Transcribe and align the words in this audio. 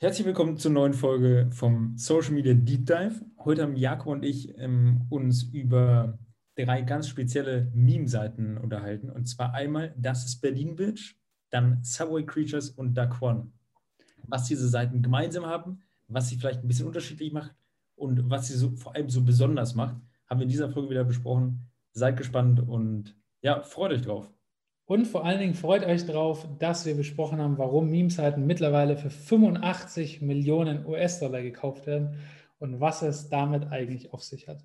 Herzlich 0.00 0.28
willkommen 0.28 0.56
zur 0.58 0.70
neuen 0.70 0.94
Folge 0.94 1.50
vom 1.50 1.98
Social 1.98 2.30
Media 2.30 2.54
Deep 2.54 2.86
Dive. 2.86 3.20
Heute 3.44 3.62
haben 3.62 3.74
Jakob 3.74 4.06
und 4.06 4.24
ich 4.24 4.56
ähm, 4.56 5.04
uns 5.10 5.42
über 5.42 6.20
drei 6.54 6.82
ganz 6.82 7.08
spezielle 7.08 7.68
Meme-Seiten 7.74 8.58
unterhalten. 8.58 9.10
Und 9.10 9.26
zwar 9.26 9.54
einmal 9.54 9.92
Das 9.98 10.24
ist 10.24 10.40
Berlin 10.40 10.76
Bitch, 10.76 11.16
dann 11.50 11.82
Subway 11.82 12.24
Creatures 12.24 12.70
und 12.70 12.96
One. 13.20 13.50
Was 14.28 14.44
diese 14.44 14.68
Seiten 14.68 15.02
gemeinsam 15.02 15.46
haben, 15.46 15.82
was 16.06 16.28
sie 16.28 16.36
vielleicht 16.36 16.62
ein 16.62 16.68
bisschen 16.68 16.86
unterschiedlich 16.86 17.32
macht 17.32 17.56
und 17.96 18.30
was 18.30 18.46
sie 18.46 18.54
so, 18.54 18.70
vor 18.76 18.94
allem 18.94 19.10
so 19.10 19.24
besonders 19.24 19.74
macht, 19.74 19.96
haben 20.28 20.38
wir 20.38 20.44
in 20.44 20.48
dieser 20.48 20.70
Folge 20.70 20.90
wieder 20.90 21.02
besprochen. 21.02 21.72
Seid 21.90 22.16
gespannt 22.16 22.60
und 22.60 23.16
ja, 23.42 23.62
freut 23.64 23.90
euch 23.90 24.02
drauf. 24.02 24.32
Und 24.88 25.06
vor 25.06 25.26
allen 25.26 25.38
Dingen 25.38 25.52
freut 25.52 25.84
euch 25.84 26.06
darauf, 26.06 26.48
dass 26.58 26.86
wir 26.86 26.94
besprochen 26.94 27.42
haben, 27.42 27.58
warum 27.58 27.90
Meme-Seiten 27.90 28.46
mittlerweile 28.46 28.96
für 28.96 29.10
85 29.10 30.22
Millionen 30.22 30.86
US-Dollar 30.86 31.42
gekauft 31.42 31.86
werden 31.86 32.16
und 32.58 32.80
was 32.80 33.02
es 33.02 33.28
damit 33.28 33.70
eigentlich 33.70 34.14
auf 34.14 34.22
sich 34.24 34.48
hat. 34.48 34.64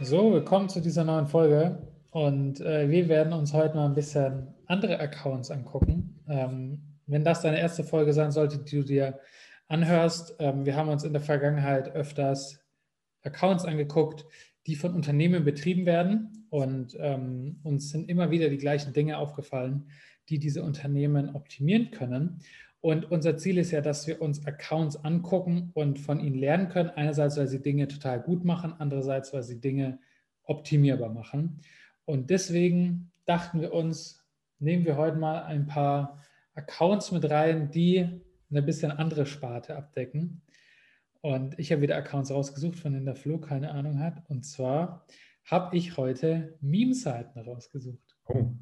So, 0.00 0.32
willkommen 0.32 0.68
zu 0.68 0.80
dieser 0.80 1.02
neuen 1.02 1.26
Folge 1.26 1.88
und 2.12 2.60
äh, 2.60 2.88
wir 2.88 3.08
werden 3.08 3.32
uns 3.32 3.52
heute 3.52 3.74
mal 3.74 3.86
ein 3.86 3.94
bisschen 3.94 4.54
andere 4.66 5.00
Accounts 5.00 5.50
angucken. 5.50 6.20
Ähm, 6.28 6.89
wenn 7.10 7.24
das 7.24 7.42
deine 7.42 7.58
erste 7.58 7.84
Folge 7.84 8.12
sein 8.12 8.32
sollte, 8.32 8.58
die 8.58 8.76
du 8.76 8.84
dir 8.84 9.20
anhörst, 9.68 10.36
ähm, 10.38 10.64
wir 10.64 10.76
haben 10.76 10.88
uns 10.88 11.04
in 11.04 11.12
der 11.12 11.22
Vergangenheit 11.22 11.94
öfters 11.94 12.60
Accounts 13.22 13.64
angeguckt, 13.64 14.24
die 14.66 14.76
von 14.76 14.94
Unternehmen 14.94 15.44
betrieben 15.44 15.86
werden 15.86 16.46
und 16.50 16.96
ähm, 17.00 17.60
uns 17.62 17.90
sind 17.90 18.08
immer 18.08 18.30
wieder 18.30 18.48
die 18.48 18.58
gleichen 18.58 18.92
Dinge 18.92 19.18
aufgefallen, 19.18 19.90
die 20.28 20.38
diese 20.38 20.62
Unternehmen 20.62 21.34
optimieren 21.34 21.90
können. 21.90 22.40
Und 22.80 23.10
unser 23.10 23.36
Ziel 23.36 23.58
ist 23.58 23.72
ja, 23.72 23.80
dass 23.80 24.06
wir 24.06 24.22
uns 24.22 24.46
Accounts 24.46 24.96
angucken 24.96 25.70
und 25.74 25.98
von 25.98 26.18
ihnen 26.18 26.38
lernen 26.38 26.68
können. 26.68 26.90
Einerseits, 26.90 27.36
weil 27.36 27.46
sie 27.46 27.60
Dinge 27.60 27.88
total 27.88 28.20
gut 28.20 28.44
machen, 28.44 28.74
andererseits, 28.78 29.32
weil 29.34 29.42
sie 29.42 29.60
Dinge 29.60 29.98
optimierbar 30.44 31.10
machen. 31.10 31.60
Und 32.06 32.30
deswegen 32.30 33.12
dachten 33.26 33.60
wir 33.60 33.74
uns, 33.74 34.24
nehmen 34.58 34.84
wir 34.84 34.96
heute 34.96 35.18
mal 35.18 35.42
ein 35.42 35.66
paar 35.66 36.18
Accounts 36.60 37.10
mit 37.12 37.28
rein, 37.30 37.70
die 37.70 38.20
eine 38.50 38.62
bisschen 38.62 38.90
andere 38.90 39.26
Sparte 39.26 39.76
abdecken. 39.76 40.42
Und 41.22 41.58
ich 41.58 41.72
habe 41.72 41.82
wieder 41.82 41.96
Accounts 41.96 42.30
rausgesucht, 42.30 42.78
von 42.78 42.92
denen 42.92 43.06
der 43.06 43.16
Flo 43.16 43.38
keine 43.38 43.70
Ahnung 43.72 43.98
hat. 44.00 44.28
Und 44.28 44.44
zwar 44.44 45.06
habe 45.44 45.76
ich 45.76 45.96
heute 45.96 46.58
Meme-Seiten 46.60 47.38
rausgesucht. 47.40 48.16
Oh. 48.26 48.52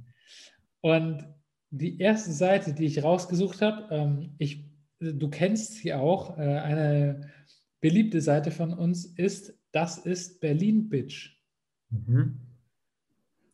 Und 0.81 1.27
die 1.71 1.99
erste 1.99 2.33
Seite, 2.33 2.73
die 2.73 2.87
ich 2.87 3.03
rausgesucht 3.03 3.61
habe, 3.63 3.95
ähm, 3.95 4.35
ich, 4.39 4.65
du 5.01 5.29
kennst 5.29 5.75
sie 5.75 5.93
auch, 5.93 6.39
äh, 6.39 6.43
eine 6.43 7.31
beliebte 7.81 8.21
Seite 8.21 8.51
von 8.51 8.73
uns 8.73 9.05
ist, 9.05 9.55
das 9.73 9.99
ist 9.99 10.41
Berlin 10.41 10.89
Bitch. 10.89 11.37
Mhm. 11.91 12.41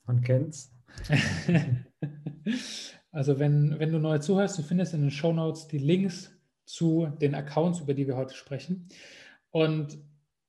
Man 0.06 0.20
kennt's. 0.22 0.72
Also 3.15 3.39
wenn, 3.39 3.79
wenn 3.79 3.93
du 3.93 4.01
neu 4.01 4.19
zuhörst, 4.19 4.59
du 4.59 4.62
findest 4.62 4.93
in 4.93 5.03
den 5.03 5.12
Show 5.12 5.33
Notes 5.33 5.69
die 5.69 5.79
Links 5.79 6.37
zu 6.65 7.07
den 7.21 7.37
Accounts, 7.37 7.79
über 7.79 7.95
die 7.95 8.09
wir 8.09 8.17
heute 8.17 8.34
sprechen. 8.34 8.89
Und 9.53 9.98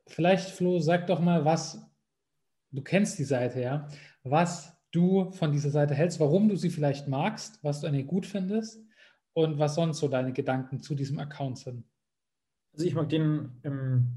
vielleicht, 0.08 0.50
Flo, 0.50 0.80
sag 0.80 1.06
doch 1.06 1.20
mal, 1.20 1.46
was, 1.46 1.80
du 2.72 2.82
kennst 2.82 3.20
die 3.20 3.24
Seite, 3.24 3.62
ja, 3.62 3.88
was 4.24 4.76
du 4.90 5.32
von 5.32 5.52
dieser 5.52 5.70
Seite 5.70 5.94
hältst, 5.94 6.20
warum 6.20 6.50
du 6.50 6.56
sie 6.56 6.72
vielleicht 6.72 7.08
magst, 7.08 7.64
was 7.64 7.82
du 7.82 7.88
an 7.88 7.94
ihr 7.94 8.06
gut 8.06 8.26
findest 8.26 8.84
und 9.34 9.60
was 9.60 9.76
sonst 9.76 10.00
so 10.00 10.08
deine 10.08 10.34
Gedanken 10.34 10.80
zu 10.80 10.96
diesem 10.96 11.20
Account 11.20 11.60
sind. 11.60 11.86
Also 12.74 12.88
ich 12.88 12.96
mag 12.96 13.10
den 13.10 13.62
ähm, 13.64 14.08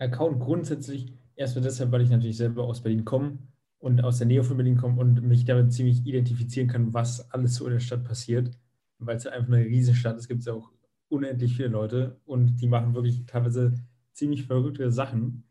Account 0.00 0.40
grundsätzlich 0.40 1.12
erstmal 1.36 1.62
deshalb, 1.62 1.92
weil 1.92 2.02
ich 2.02 2.10
natürlich 2.10 2.38
selber 2.38 2.64
aus 2.64 2.82
Berlin 2.82 3.04
komme 3.04 3.38
und 3.78 4.02
aus 4.02 4.18
der 4.18 4.26
Nähe 4.26 4.42
von 4.42 4.56
Berlin 4.56 4.76
komme 4.76 5.00
und 5.00 5.22
mich 5.22 5.44
damit 5.44 5.72
ziemlich 5.72 6.04
identifizieren 6.04 6.68
kann, 6.68 6.94
was 6.94 7.30
alles 7.30 7.54
so 7.54 7.66
in 7.66 7.72
der 7.72 7.80
Stadt 7.80 8.04
passiert, 8.04 8.50
weil 8.98 9.16
es 9.16 9.26
einfach 9.26 9.52
eine 9.52 9.64
Riesenstadt 9.64 10.16
ist, 10.16 10.28
gibt 10.28 10.40
es 10.40 10.46
ja 10.46 10.54
auch 10.54 10.72
unendlich 11.08 11.56
viele 11.56 11.68
Leute 11.68 12.20
und 12.24 12.56
die 12.56 12.68
machen 12.68 12.94
wirklich 12.94 13.24
teilweise 13.26 13.74
ziemlich 14.12 14.44
verrückte 14.44 14.90
Sachen. 14.90 15.44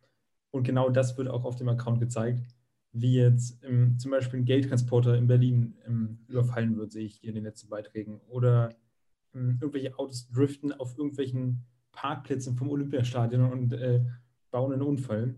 Und 0.52 0.64
genau 0.64 0.90
das 0.90 1.18
wird 1.18 1.30
auch 1.30 1.46
auf 1.46 1.56
dem 1.56 1.70
Account 1.70 2.00
gezeigt, 2.00 2.46
wie 2.92 3.16
jetzt 3.16 3.64
ähm, 3.64 3.98
zum 3.98 4.12
Beispiel 4.12 4.40
ein 4.40 4.46
Geldtransporter 4.46 5.18
in 5.18 5.28
Berlin 5.28 5.76
ähm, 5.86 6.20
überfallen 6.28 6.78
wird, 6.78 6.92
sehe 6.92 7.06
ich 7.06 7.16
hier 7.16 7.30
in 7.30 7.36
den 7.36 7.44
letzten 7.44 7.70
Beiträgen. 7.70 8.20
Oder 8.28 8.76
ähm, 9.34 9.58
irgendwelche 9.62 9.98
Autos 9.98 10.30
driften 10.30 10.74
auf 10.74 10.98
irgendwelchen 10.98 11.64
Parkplätzen 11.92 12.56
vom 12.56 12.70
Olympiastadion 12.70 13.52
und 13.52 13.74
äh, 13.74 14.06
bauen 14.52 14.74
einen 14.74 14.82
Unfall 14.82 15.36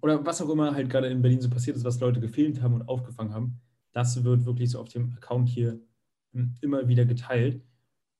oder 0.00 0.24
was 0.24 0.42
auch 0.42 0.50
immer 0.50 0.74
halt 0.74 0.90
gerade 0.90 1.08
in 1.08 1.22
Berlin 1.22 1.40
so 1.40 1.50
passiert 1.50 1.76
ist, 1.76 1.84
was 1.84 2.00
Leute 2.00 2.20
gefilmt 2.20 2.60
haben 2.60 2.74
und 2.74 2.88
aufgefangen 2.88 3.32
haben, 3.32 3.60
das 3.92 4.24
wird 4.24 4.44
wirklich 4.44 4.70
so 4.70 4.80
auf 4.80 4.88
dem 4.88 5.14
Account 5.14 5.48
hier 5.48 5.80
hm, 6.32 6.54
immer 6.60 6.88
wieder 6.88 7.04
geteilt. 7.04 7.62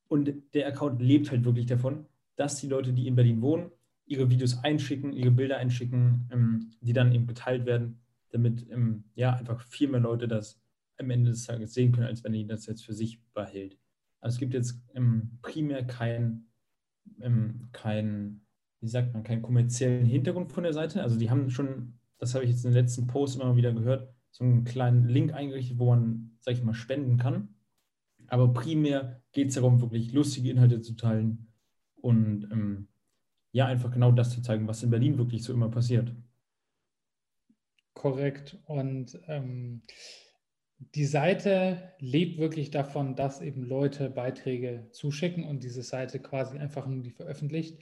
Und 0.09 0.33
der 0.55 0.69
Account 0.69 1.03
lebt 1.03 1.31
halt 1.31 1.45
wirklich 1.45 1.67
davon, 1.67 2.07
dass 2.37 2.57
die 2.57 2.69
Leute, 2.69 2.93
die 2.93 3.07
in 3.07 3.17
Berlin 3.17 3.43
wohnen, 3.43 3.71
ihre 4.07 4.31
Videos 4.31 4.63
einschicken, 4.63 5.13
ihre 5.13 5.33
Bilder 5.33 5.57
einschicken, 5.59 6.29
ähm, 6.33 6.71
die 6.81 6.93
dann 6.93 7.13
eben 7.13 7.27
geteilt 7.27 7.67
werden, 7.67 8.01
damit 8.31 8.71
ähm, 8.71 9.05
ja 9.15 9.35
einfach 9.35 9.61
viel 9.63 9.89
mehr 9.89 10.01
Leute 10.01 10.29
das 10.29 10.61
am 10.99 11.11
Ende 11.11 11.31
des 11.31 11.45
Tages 11.45 11.75
sehen 11.75 11.93
können, 11.93 12.07
als 12.07 12.23
wenn 12.25 12.33
die 12.33 12.47
das 12.47 12.67
jetzt 12.67 12.85
für 12.85 12.95
sich 12.95 13.21
behält. 13.35 13.77
Also 14.21 14.37
es 14.37 14.41
gibt 14.41 14.55
jetzt 14.55 14.81
primär 15.43 15.85
kein, 15.85 16.47
kein 17.73 18.46
wie 18.81 18.89
sagt 18.89 19.13
man, 19.13 19.23
keinen 19.23 19.43
kommerziellen 19.43 20.07
Hintergrund 20.07 20.53
von 20.53 20.65
der 20.65 20.73
Seite. 20.73 21.03
Also 21.03 21.19
die 21.19 21.31
haben 21.31 21.51
schon, 21.51 21.99
das 22.19 22.35
habe 22.35 22.45
ich 22.45 22.51
jetzt 22.51 22.65
in 22.65 22.71
den 22.71 22.81
letzten 22.81 23.07
Posts 23.07 23.37
immer 23.37 23.57
wieder 23.57 23.73
gehört, 23.73 24.13
so 24.31 24.45
einen 24.45 24.65
kleinen 24.65 25.09
Link 25.09 25.33
eingerichtet, 25.33 25.79
wo 25.79 25.87
man, 25.87 26.37
sag 26.41 26.55
ich 26.55 26.63
mal, 26.63 26.75
spenden 26.75 27.17
kann. 27.17 27.49
Aber 28.29 28.53
primär 28.53 29.23
geht 29.33 29.49
es 29.49 29.55
darum, 29.55 29.81
wirklich 29.81 30.13
lustige 30.13 30.51
Inhalte 30.51 30.81
zu 30.81 30.95
teilen 30.95 31.47
und 31.97 32.49
ähm, 32.53 32.89
ja, 33.53 33.67
einfach 33.67 33.91
genau 33.91 34.13
das 34.13 34.31
zu 34.31 34.43
zeigen, 34.43 34.69
was 34.69 34.83
in 34.83 34.91
Berlin 34.91 35.17
wirklich 35.17 35.43
so 35.43 35.53
immer 35.53 35.71
passiert. 35.71 36.13
Korrekt. 37.95 38.59
Und 38.67 39.19
ähm, 39.27 39.83
die 40.95 41.07
Seite 41.07 41.95
lebt 41.99 42.39
wirklich 42.39 42.71
davon, 42.71 43.17
dass 43.17 43.41
eben 43.41 43.63
Leute 43.63 44.11
Beiträge 44.11 44.89
zuschicken 44.91 45.45
und 45.45 45.63
diese 45.63 45.83
Seite 45.83 46.21
quasi 46.21 46.59
einfach 46.59 46.87
nur 46.87 47.03
die 47.03 47.11
veröffentlicht 47.11 47.79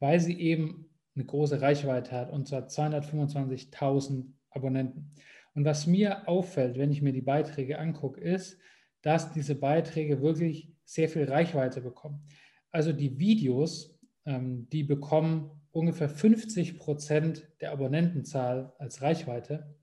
weil 0.00 0.20
sie 0.20 0.38
eben 0.38 0.90
eine 1.14 1.24
große 1.24 1.60
Reichweite 1.60 2.12
hat, 2.12 2.30
und 2.30 2.46
zwar 2.46 2.66
225.000 2.66 4.26
Abonnenten. 4.50 5.12
Und 5.54 5.64
was 5.64 5.86
mir 5.86 6.28
auffällt, 6.28 6.76
wenn 6.76 6.90
ich 6.90 7.02
mir 7.02 7.12
die 7.12 7.22
Beiträge 7.22 7.78
angucke, 7.78 8.20
ist, 8.20 8.58
dass 9.02 9.32
diese 9.32 9.54
Beiträge 9.54 10.20
wirklich 10.20 10.72
sehr 10.84 11.08
viel 11.08 11.24
Reichweite 11.24 11.80
bekommen. 11.80 12.26
Also 12.70 12.92
die 12.92 13.18
Videos, 13.18 13.98
ähm, 14.26 14.68
die 14.70 14.84
bekommen 14.84 15.50
ungefähr 15.72 16.08
50 16.08 16.78
Prozent 16.78 17.48
der 17.60 17.72
Abonnentenzahl 17.72 18.72
als 18.78 19.02
Reichweite, 19.02 19.74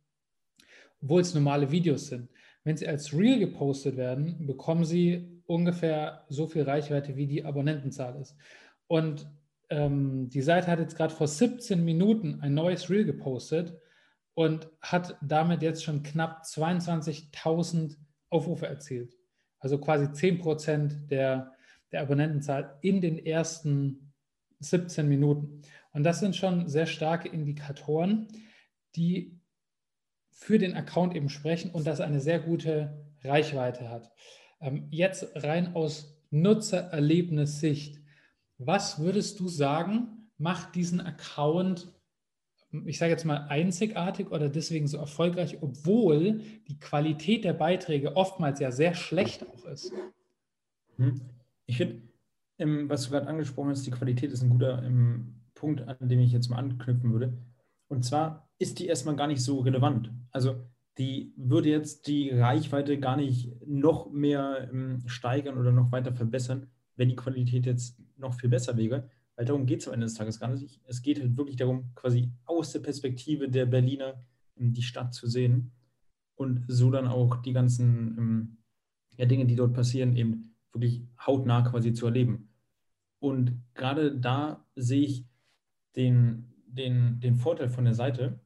obwohl 1.01 1.21
es 1.21 1.33
normale 1.33 1.71
Videos 1.71 2.07
sind. 2.07 2.29
Wenn 2.63 2.77
sie 2.77 2.87
als 2.87 3.13
Reel 3.13 3.39
gepostet 3.39 3.97
werden, 3.97 4.45
bekommen 4.45 4.85
sie 4.85 5.41
ungefähr 5.45 6.25
so 6.29 6.47
viel 6.47 6.63
Reichweite, 6.63 7.15
wie 7.15 7.27
die 7.27 7.43
Abonnentenzahl 7.43 8.19
ist. 8.21 8.35
Und 8.87 9.27
ähm, 9.73 10.29
die 10.29 10.41
Seite 10.41 10.67
hat 10.67 10.79
jetzt 10.79 10.95
gerade 10.95 11.13
vor 11.13 11.27
17 11.27 11.83
Minuten 11.83 12.39
ein 12.41 12.53
neues 12.53 12.89
Reel 12.91 13.05
gepostet 13.05 13.75
und 14.35 14.69
hat 14.81 15.17
damit 15.21 15.63
jetzt 15.63 15.83
schon 15.83 16.03
knapp 16.03 16.43
22.000 16.43 17.97
Aufrufe 18.29 18.67
erzielt. 18.67 19.17
Also 19.57 19.79
quasi 19.79 20.11
10 20.11 20.39
Prozent 20.39 21.11
der, 21.11 21.53
der 21.91 22.01
Abonnentenzahl 22.01 22.77
in 22.81 23.01
den 23.01 23.17
ersten 23.17 24.13
17 24.59 25.07
Minuten. 25.09 25.61
Und 25.91 26.03
das 26.03 26.19
sind 26.19 26.35
schon 26.35 26.67
sehr 26.67 26.85
starke 26.85 27.29
Indikatoren, 27.29 28.27
die 28.95 29.39
für 30.29 30.59
den 30.59 30.75
Account 30.75 31.15
eben 31.15 31.29
sprechen 31.29 31.71
und 31.71 31.87
das 31.87 31.99
eine 31.99 32.19
sehr 32.19 32.39
gute 32.39 33.07
Reichweite 33.23 33.89
hat. 33.89 34.11
Ähm, 34.61 34.87
jetzt 34.91 35.31
rein 35.35 35.75
aus 35.75 36.21
Nutzererlebnissicht 36.29 38.02
was 38.65 38.99
würdest 38.99 39.39
du 39.39 39.47
sagen, 39.47 40.29
macht 40.37 40.75
diesen 40.75 41.01
Account, 41.01 41.87
ich 42.85 42.97
sage 42.97 43.11
jetzt 43.11 43.25
mal, 43.25 43.47
einzigartig 43.47 44.31
oder 44.31 44.49
deswegen 44.49 44.87
so 44.87 44.97
erfolgreich, 44.97 45.59
obwohl 45.61 46.41
die 46.67 46.79
Qualität 46.79 47.43
der 47.43 47.53
Beiträge 47.53 48.15
oftmals 48.15 48.59
ja 48.59 48.71
sehr 48.71 48.93
schlecht 48.93 49.45
auch 49.47 49.65
ist? 49.65 49.91
Hm. 50.97 51.21
Ich 51.65 51.77
finde, 51.77 52.01
ähm, 52.57 52.89
was 52.89 53.05
du 53.05 53.11
gerade 53.11 53.27
angesprochen 53.27 53.69
hast, 53.69 53.85
die 53.85 53.91
Qualität 53.91 54.31
ist 54.31 54.41
ein 54.41 54.49
guter 54.49 54.83
ähm, 54.83 55.35
Punkt, 55.53 55.81
an 55.81 56.09
dem 56.09 56.19
ich 56.19 56.31
jetzt 56.31 56.49
mal 56.49 56.57
anknüpfen 56.57 57.11
würde. 57.11 57.37
Und 57.87 58.03
zwar 58.03 58.49
ist 58.59 58.79
die 58.79 58.87
erstmal 58.87 59.15
gar 59.15 59.27
nicht 59.27 59.41
so 59.41 59.59
relevant. 59.59 60.11
Also 60.31 60.55
die 60.97 61.33
würde 61.37 61.69
jetzt 61.69 62.07
die 62.07 62.29
Reichweite 62.29 62.99
gar 62.99 63.17
nicht 63.17 63.51
noch 63.65 64.11
mehr 64.11 64.69
ähm, 64.71 65.03
steigern 65.07 65.57
oder 65.57 65.71
noch 65.71 65.91
weiter 65.91 66.13
verbessern, 66.13 66.67
wenn 66.95 67.09
die 67.09 67.15
Qualität 67.15 67.65
jetzt 67.65 67.97
noch 68.17 68.33
viel 68.33 68.49
besser 68.49 68.77
wäre. 68.77 69.09
Weil 69.35 69.45
darum 69.45 69.65
geht 69.65 69.81
es 69.81 69.87
am 69.87 69.95
Ende 69.95 70.05
des 70.05 70.13
Tages 70.13 70.39
gar 70.39 70.49
nicht. 70.49 70.79
Es 70.85 71.01
geht 71.01 71.19
halt 71.19 71.37
wirklich 71.37 71.55
darum, 71.55 71.93
quasi 71.95 72.31
aus 72.45 72.71
der 72.71 72.79
Perspektive 72.79 73.49
der 73.49 73.65
Berliner 73.65 74.23
ähm, 74.57 74.73
die 74.73 74.83
Stadt 74.83 75.13
zu 75.13 75.27
sehen 75.27 75.71
und 76.35 76.65
so 76.67 76.91
dann 76.91 77.07
auch 77.07 77.41
die 77.41 77.53
ganzen 77.53 78.17
ähm, 78.17 78.57
ja, 79.17 79.25
Dinge, 79.25 79.45
die 79.45 79.55
dort 79.55 79.73
passieren, 79.73 80.15
eben 80.15 80.55
wirklich 80.71 81.03
hautnah 81.25 81.61
quasi 81.61 81.93
zu 81.93 82.05
erleben. 82.05 82.49
Und 83.19 83.63
gerade 83.73 84.19
da 84.19 84.67
sehe 84.75 85.03
ich 85.03 85.25
den, 85.95 86.53
den, 86.65 87.19
den 87.19 87.37
Vorteil 87.37 87.69
von 87.69 87.85
der 87.85 87.93
Seite, 87.93 88.39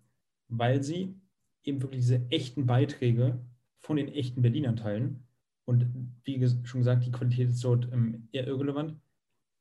weil 0.47 0.83
sie 0.83 1.19
eben 1.63 1.81
wirklich 1.81 2.01
diese 2.01 2.29
echten 2.29 2.65
Beiträge 2.65 3.39
von 3.79 3.97
den 3.97 4.07
echten 4.07 4.41
Berlinern 4.41 4.75
teilen. 4.75 5.26
Und 5.68 5.86
wie 6.24 6.48
schon 6.64 6.80
gesagt, 6.80 7.06
die 7.06 7.12
Qualität 7.12 7.50
ist 7.50 7.64
dort 7.64 7.92
ähm, 7.92 8.28
eher 8.31 8.48
irrelevant. 8.48 8.96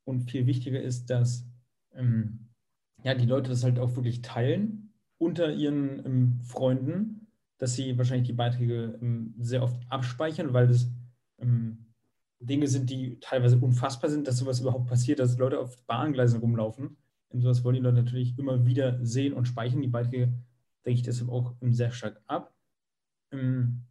Und 0.04 0.30
viel 0.30 0.46
wichtiger 0.46 0.80
ist, 0.80 1.10
dass 1.10 1.44
ähm, 1.94 2.46
ja, 3.02 3.14
die 3.14 3.26
Leute 3.26 3.50
das 3.50 3.64
halt 3.64 3.80
auch 3.80 3.96
wirklich 3.96 4.22
teilen 4.22 4.92
unter 5.18 5.52
ihren 5.52 6.04
ähm, 6.06 6.40
Freunden, 6.44 7.26
dass 7.58 7.74
sie 7.74 7.98
wahrscheinlich 7.98 8.28
die 8.28 8.34
Beiträge 8.34 8.98
ähm, 9.02 9.34
sehr 9.40 9.62
oft 9.62 9.80
abspeichern, 9.88 10.52
weil 10.52 10.68
das 10.68 10.88
ähm, 11.38 11.86
Dinge 12.38 12.68
sind, 12.68 12.88
die 12.88 13.18
teilweise 13.20 13.58
unfassbar 13.58 14.08
sind, 14.08 14.28
dass 14.28 14.38
sowas 14.38 14.60
überhaupt 14.60 14.86
passiert, 14.86 15.18
dass 15.18 15.38
Leute 15.38 15.58
auf 15.58 15.82
Bahngleisen 15.86 16.38
rumlaufen. 16.38 16.96
Und 17.30 17.40
sowas 17.40 17.64
wollen 17.64 17.76
die 17.76 17.82
Leute 17.82 18.02
natürlich 18.02 18.38
immer 18.38 18.64
wieder 18.64 19.04
sehen 19.04 19.32
und 19.32 19.48
speichern 19.48 19.82
die 19.82 19.88
Beiträge 19.88 20.32
denke 20.84 21.00
ich 21.00 21.02
deshalb 21.02 21.30
auch 21.30 21.54
sehr 21.62 21.90
stark 21.90 22.22
ab. 22.28 22.54
Ähm, 23.32 23.82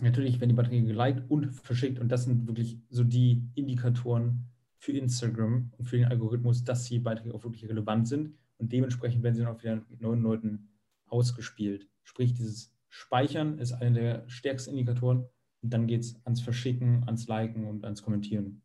natürlich 0.00 0.40
werden 0.40 0.50
die 0.50 0.56
Beiträge 0.56 0.86
geliked 0.86 1.30
und 1.30 1.52
verschickt 1.52 1.98
und 1.98 2.08
das 2.08 2.24
sind 2.24 2.46
wirklich 2.46 2.78
so 2.88 3.04
die 3.04 3.48
Indikatoren 3.54 4.46
für 4.78 4.92
Instagram 4.92 5.72
und 5.78 5.84
für 5.86 5.96
den 5.96 6.06
Algorithmus, 6.06 6.64
dass 6.64 6.84
die 6.84 6.98
Beiträge 6.98 7.34
auch 7.34 7.44
wirklich 7.44 7.68
relevant 7.68 8.08
sind 8.08 8.34
und 8.58 8.72
dementsprechend 8.72 9.22
werden 9.22 9.34
sie 9.34 9.42
dann 9.42 9.54
auch 9.54 9.62
wieder 9.62 9.82
neuen 9.98 10.22
Leuten 10.22 10.68
ausgespielt. 11.06 11.88
Sprich, 12.02 12.34
dieses 12.34 12.74
Speichern 12.88 13.58
ist 13.58 13.72
einer 13.72 13.98
der 13.98 14.28
stärksten 14.28 14.70
Indikatoren 14.70 15.26
und 15.62 15.72
dann 15.72 15.86
geht 15.86 16.02
es 16.02 16.24
ans 16.24 16.40
Verschicken, 16.40 17.04
ans 17.04 17.26
Liken 17.26 17.66
und 17.66 17.84
ans 17.84 18.02
Kommentieren. 18.02 18.62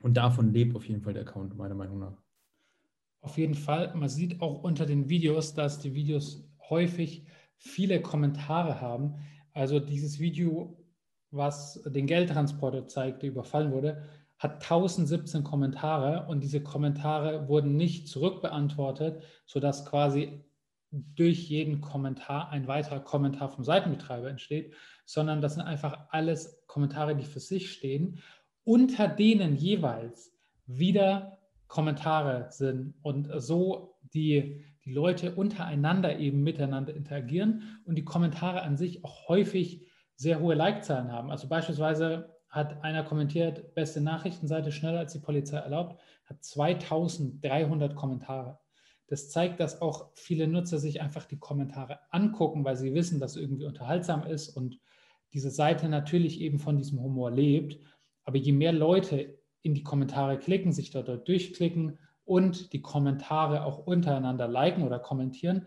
Und 0.00 0.16
davon 0.16 0.52
lebt 0.52 0.74
auf 0.74 0.86
jeden 0.86 1.02
Fall 1.02 1.12
der 1.12 1.22
Account, 1.22 1.56
meiner 1.56 1.74
Meinung 1.74 1.98
nach. 1.98 2.20
Auf 3.20 3.38
jeden 3.38 3.54
Fall. 3.54 3.94
Man 3.94 4.08
sieht 4.08 4.40
auch 4.40 4.62
unter 4.64 4.84
den 4.84 5.08
Videos, 5.08 5.54
dass 5.54 5.78
die 5.78 5.94
Videos 5.94 6.44
häufig 6.68 7.24
viele 7.56 8.02
Kommentare 8.02 8.80
haben. 8.80 9.14
Also 9.52 9.80
dieses 9.80 10.18
Video, 10.18 10.76
was 11.30 11.82
den 11.84 12.06
Geldtransporter 12.06 12.86
zeigt, 12.86 13.22
der 13.22 13.30
überfallen 13.30 13.72
wurde, 13.72 14.02
hat 14.38 14.54
1017 14.62 15.44
Kommentare 15.44 16.26
und 16.28 16.40
diese 16.40 16.62
Kommentare 16.62 17.48
wurden 17.48 17.76
nicht 17.76 18.08
zurückbeantwortet, 18.08 19.22
sodass 19.46 19.86
quasi 19.86 20.40
durch 20.90 21.48
jeden 21.48 21.80
Kommentar 21.80 22.50
ein 22.50 22.66
weiterer 22.66 23.00
Kommentar 23.00 23.48
vom 23.48 23.64
Seitenbetreiber 23.64 24.28
entsteht, 24.28 24.74
sondern 25.06 25.40
das 25.40 25.54
sind 25.54 25.62
einfach 25.62 26.08
alles 26.10 26.62
Kommentare, 26.66 27.16
die 27.16 27.24
für 27.24 27.40
sich 27.40 27.72
stehen, 27.72 28.18
unter 28.64 29.08
denen 29.08 29.56
jeweils 29.56 30.32
wieder 30.66 31.38
Kommentare 31.68 32.48
sind. 32.50 32.94
Und 33.02 33.28
so 33.36 33.94
die 34.12 34.64
die 34.84 34.92
Leute 34.92 35.34
untereinander 35.34 36.18
eben 36.18 36.42
miteinander 36.42 36.94
interagieren 36.94 37.80
und 37.84 37.96
die 37.96 38.04
Kommentare 38.04 38.62
an 38.62 38.76
sich 38.76 39.04
auch 39.04 39.28
häufig 39.28 39.86
sehr 40.16 40.40
hohe 40.40 40.54
Like-Zahlen 40.54 41.12
haben. 41.12 41.30
Also 41.30 41.48
beispielsweise 41.48 42.30
hat 42.48 42.84
einer 42.84 43.02
kommentiert, 43.02 43.74
beste 43.74 44.00
Nachrichtenseite 44.00 44.72
schneller 44.72 44.98
als 44.98 45.12
die 45.12 45.20
Polizei 45.20 45.56
erlaubt, 45.56 46.00
hat 46.26 46.42
2300 46.44 47.94
Kommentare. 47.94 48.58
Das 49.06 49.30
zeigt, 49.30 49.60
dass 49.60 49.80
auch 49.80 50.10
viele 50.14 50.46
Nutzer 50.46 50.78
sich 50.78 51.00
einfach 51.00 51.24
die 51.24 51.38
Kommentare 51.38 51.98
angucken, 52.10 52.64
weil 52.64 52.76
sie 52.76 52.94
wissen, 52.94 53.20
dass 53.20 53.36
irgendwie 53.36 53.66
unterhaltsam 53.66 54.26
ist 54.26 54.50
und 54.50 54.78
diese 55.32 55.50
Seite 55.50 55.88
natürlich 55.88 56.40
eben 56.40 56.58
von 56.58 56.76
diesem 56.76 57.00
Humor 57.00 57.30
lebt. 57.30 57.78
Aber 58.24 58.36
je 58.36 58.52
mehr 58.52 58.72
Leute 58.72 59.38
in 59.62 59.74
die 59.74 59.82
Kommentare 59.82 60.38
klicken, 60.38 60.72
sich 60.72 60.90
dort, 60.90 61.08
dort 61.08 61.28
durchklicken 61.28 61.98
und 62.24 62.72
die 62.72 62.82
Kommentare 62.82 63.64
auch 63.64 63.78
untereinander 63.86 64.48
liken 64.48 64.84
oder 64.84 64.98
kommentieren, 64.98 65.66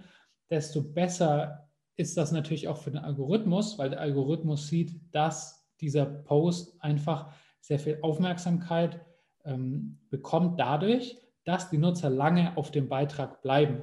desto 0.50 0.82
besser 0.82 1.70
ist 1.98 2.18
das 2.18 2.32
natürlich 2.32 2.68
auch 2.68 2.78
für 2.78 2.92
den 2.92 3.00
Algorithmus, 3.00 3.78
weil 3.78 3.90
der 3.90 4.02
Algorithmus 4.02 4.68
sieht, 4.68 5.00
dass 5.14 5.68
dieser 5.80 6.06
Post 6.06 6.82
einfach 6.82 7.32
sehr 7.62 7.80
viel 7.80 8.00
Aufmerksamkeit 8.02 9.00
ähm, 9.44 10.00
bekommt 10.10 10.60
dadurch, 10.60 11.18
dass 11.44 11.70
die 11.70 11.78
Nutzer 11.78 12.10
lange 12.10 12.58
auf 12.58 12.72
dem 12.72 12.90
Beitrag 12.90 13.42
bleiben. 13.42 13.82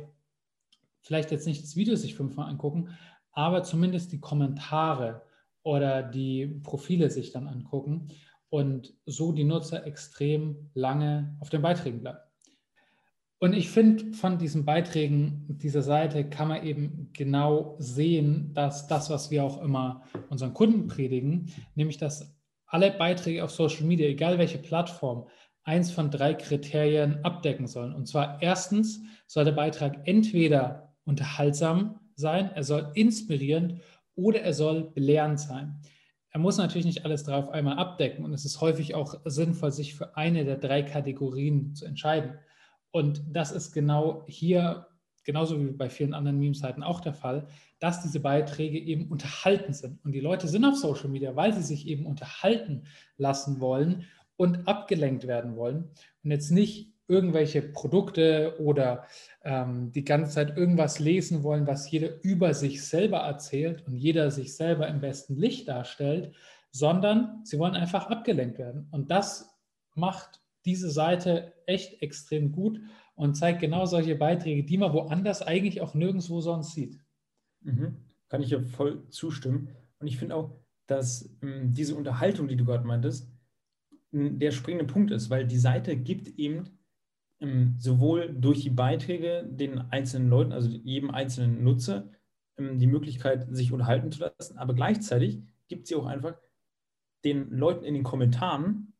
Vielleicht 1.00 1.30
jetzt 1.30 1.46
nicht 1.46 1.62
das 1.62 1.76
Video 1.76 1.96
sich 1.96 2.14
fünfmal 2.14 2.48
angucken, 2.48 2.90
aber 3.32 3.62
zumindest 3.62 4.12
die 4.12 4.20
Kommentare 4.20 5.22
oder 5.62 6.02
die 6.02 6.46
Profile 6.62 7.10
sich 7.10 7.32
dann 7.32 7.48
angucken 7.48 8.08
und 8.50 8.94
so 9.06 9.32
die 9.32 9.44
Nutzer 9.44 9.86
extrem 9.86 10.70
lange 10.74 11.36
auf 11.40 11.50
den 11.50 11.62
Beiträgen 11.62 12.00
bleiben. 12.00 12.19
Und 13.42 13.54
ich 13.54 13.70
finde, 13.70 14.14
von 14.14 14.38
diesen 14.38 14.64
Beiträgen 14.64 15.46
dieser 15.48 15.82
Seite 15.82 16.22
kann 16.30 16.46
man 16.46 16.64
eben 16.64 17.10
genau 17.12 17.74
sehen, 17.80 18.52
dass 18.54 18.86
das, 18.86 19.10
was 19.10 19.32
wir 19.32 19.42
auch 19.42 19.60
immer 19.60 20.04
unseren 20.30 20.54
Kunden 20.54 20.86
predigen, 20.86 21.52
nämlich 21.74 21.98
dass 21.98 22.38
alle 22.66 22.92
Beiträge 22.92 23.42
auf 23.42 23.50
Social 23.50 23.82
Media, 23.82 24.06
egal 24.06 24.38
welche 24.38 24.58
Plattform, 24.58 25.26
eins 25.64 25.90
von 25.90 26.12
drei 26.12 26.34
Kriterien 26.34 27.18
abdecken 27.24 27.66
sollen. 27.66 27.96
Und 27.96 28.06
zwar 28.06 28.40
erstens 28.40 29.00
soll 29.26 29.44
der 29.44 29.50
Beitrag 29.50 30.02
entweder 30.04 30.94
unterhaltsam 31.04 31.98
sein, 32.14 32.52
er 32.54 32.62
soll 32.62 32.92
inspirierend 32.94 33.80
oder 34.14 34.42
er 34.42 34.54
soll 34.54 34.92
belehrend 34.92 35.40
sein. 35.40 35.80
Er 36.30 36.38
muss 36.38 36.58
natürlich 36.58 36.86
nicht 36.86 37.04
alles 37.04 37.24
drei 37.24 37.34
auf 37.34 37.48
einmal 37.48 37.76
abdecken 37.76 38.24
und 38.24 38.34
es 38.34 38.44
ist 38.44 38.60
häufig 38.60 38.94
auch 38.94 39.16
sinnvoll, 39.24 39.72
sich 39.72 39.96
für 39.96 40.16
eine 40.16 40.44
der 40.44 40.58
drei 40.58 40.84
Kategorien 40.84 41.74
zu 41.74 41.86
entscheiden. 41.86 42.34
Und 42.92 43.22
das 43.32 43.50
ist 43.50 43.72
genau 43.72 44.24
hier, 44.28 44.86
genauso 45.24 45.60
wie 45.60 45.72
bei 45.72 45.90
vielen 45.90 46.14
anderen 46.14 46.38
Meme-Seiten 46.38 46.82
auch 46.82 47.00
der 47.00 47.14
Fall, 47.14 47.46
dass 47.80 48.02
diese 48.02 48.20
Beiträge 48.20 48.78
eben 48.78 49.10
unterhalten 49.10 49.72
sind. 49.72 50.05
Und 50.05 50.12
die 50.12 50.20
Leute 50.20 50.46
sind 50.46 50.64
auf 50.64 50.76
Social 50.76 51.08
Media, 51.08 51.34
weil 51.34 51.52
sie 51.52 51.62
sich 51.62 51.88
eben 51.88 52.06
unterhalten 52.06 52.84
lassen 53.17 53.60
wollen 53.60 54.05
und 54.36 54.69
abgelenkt 54.69 55.26
werden 55.26 55.56
wollen 55.56 55.90
und 56.22 56.31
jetzt 56.31 56.50
nicht 56.50 56.93
irgendwelche 57.08 57.62
Produkte 57.62 58.56
oder 58.58 59.05
ähm, 59.43 59.93
die 59.93 60.05
ganze 60.05 60.32
Zeit 60.32 60.56
irgendwas 60.56 60.98
lesen 60.98 61.43
wollen, 61.43 61.67
was 61.67 61.90
jeder 61.90 62.22
über 62.22 62.55
sich 62.55 62.84
selber 62.86 63.19
erzählt 63.19 63.86
und 63.86 63.96
jeder 63.96 64.31
sich 64.31 64.55
selber 64.55 64.88
im 64.88 65.00
besten 65.00 65.36
Licht 65.36 65.69
darstellt, 65.69 66.32
sondern 66.70 67.40
sie 67.44 67.58
wollen 67.58 67.74
einfach 67.74 68.08
abgelenkt 68.08 68.58
werden. 68.58 68.88
Und 68.93 69.10
das 69.10 69.58
macht 69.94 70.42
diese 70.64 70.90
Seite 70.90 71.52
echt 71.66 72.02
extrem 72.02 72.52
gut 72.52 72.81
und 73.14 73.34
zeigt 73.34 73.60
genau 73.60 73.86
solche 73.86 74.14
Beiträge, 74.14 74.64
die 74.64 74.78
man 74.78 74.92
woanders 74.92 75.42
eigentlich 75.42 75.81
auch 75.81 75.94
nirgendwo 75.94 76.40
sonst 76.40 76.74
sieht. 76.74 77.00
Mhm. 77.60 77.96
Kann 78.28 78.42
ich 78.42 78.50
ja 78.50 78.60
voll 78.62 79.08
zustimmen. 79.10 79.69
Und 79.98 80.06
ich 80.06 80.16
finde 80.16 80.36
auch, 80.36 80.56
dass 80.86 81.31
ähm, 81.42 81.72
diese 81.72 81.94
Unterhaltung, 81.94 82.48
die 82.48 82.56
du 82.56 82.64
gerade 82.64 82.86
meintest, 82.86 83.31
der 84.12 84.50
springende 84.50 84.92
Punkt 84.92 85.10
ist, 85.10 85.31
weil 85.31 85.46
die 85.46 85.58
Seite 85.58 85.96
gibt 85.96 86.28
eben 86.38 86.78
ähm, 87.40 87.76
sowohl 87.78 88.32
durch 88.32 88.60
die 88.60 88.70
Beiträge 88.70 89.44
den 89.48 89.78
einzelnen 89.78 90.28
Leuten, 90.28 90.52
also 90.52 90.69
jedem 90.69 91.10
einzelnen 91.10 91.64
Nutzer, 91.64 92.10
ähm, 92.58 92.78
die 92.78 92.86
Möglichkeit, 92.86 93.46
sich 93.50 93.72
unterhalten 93.72 94.12
zu 94.12 94.20
lassen, 94.20 94.58
aber 94.58 94.74
gleichzeitig 94.74 95.42
gibt 95.69 95.86
sie 95.86 95.94
auch 95.94 96.06
einfach 96.06 96.36
den 97.24 97.50
Leuten 97.50 97.84
in 97.84 97.94
den 97.94 98.02
Kommentaren 98.02 98.92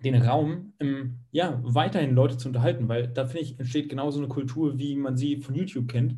den 0.00 0.20
Raum, 0.20 0.72
ähm, 0.80 1.18
ja, 1.30 1.60
weiterhin 1.62 2.14
Leute 2.14 2.36
zu 2.36 2.48
unterhalten, 2.48 2.88
weil 2.88 3.08
da 3.08 3.26
finde 3.26 3.42
ich, 3.42 3.58
entsteht 3.58 3.88
genauso 3.88 4.18
eine 4.18 4.28
Kultur, 4.28 4.78
wie 4.78 4.96
man 4.96 5.16
sie 5.16 5.36
von 5.36 5.54
YouTube 5.54 5.88
kennt, 5.88 6.16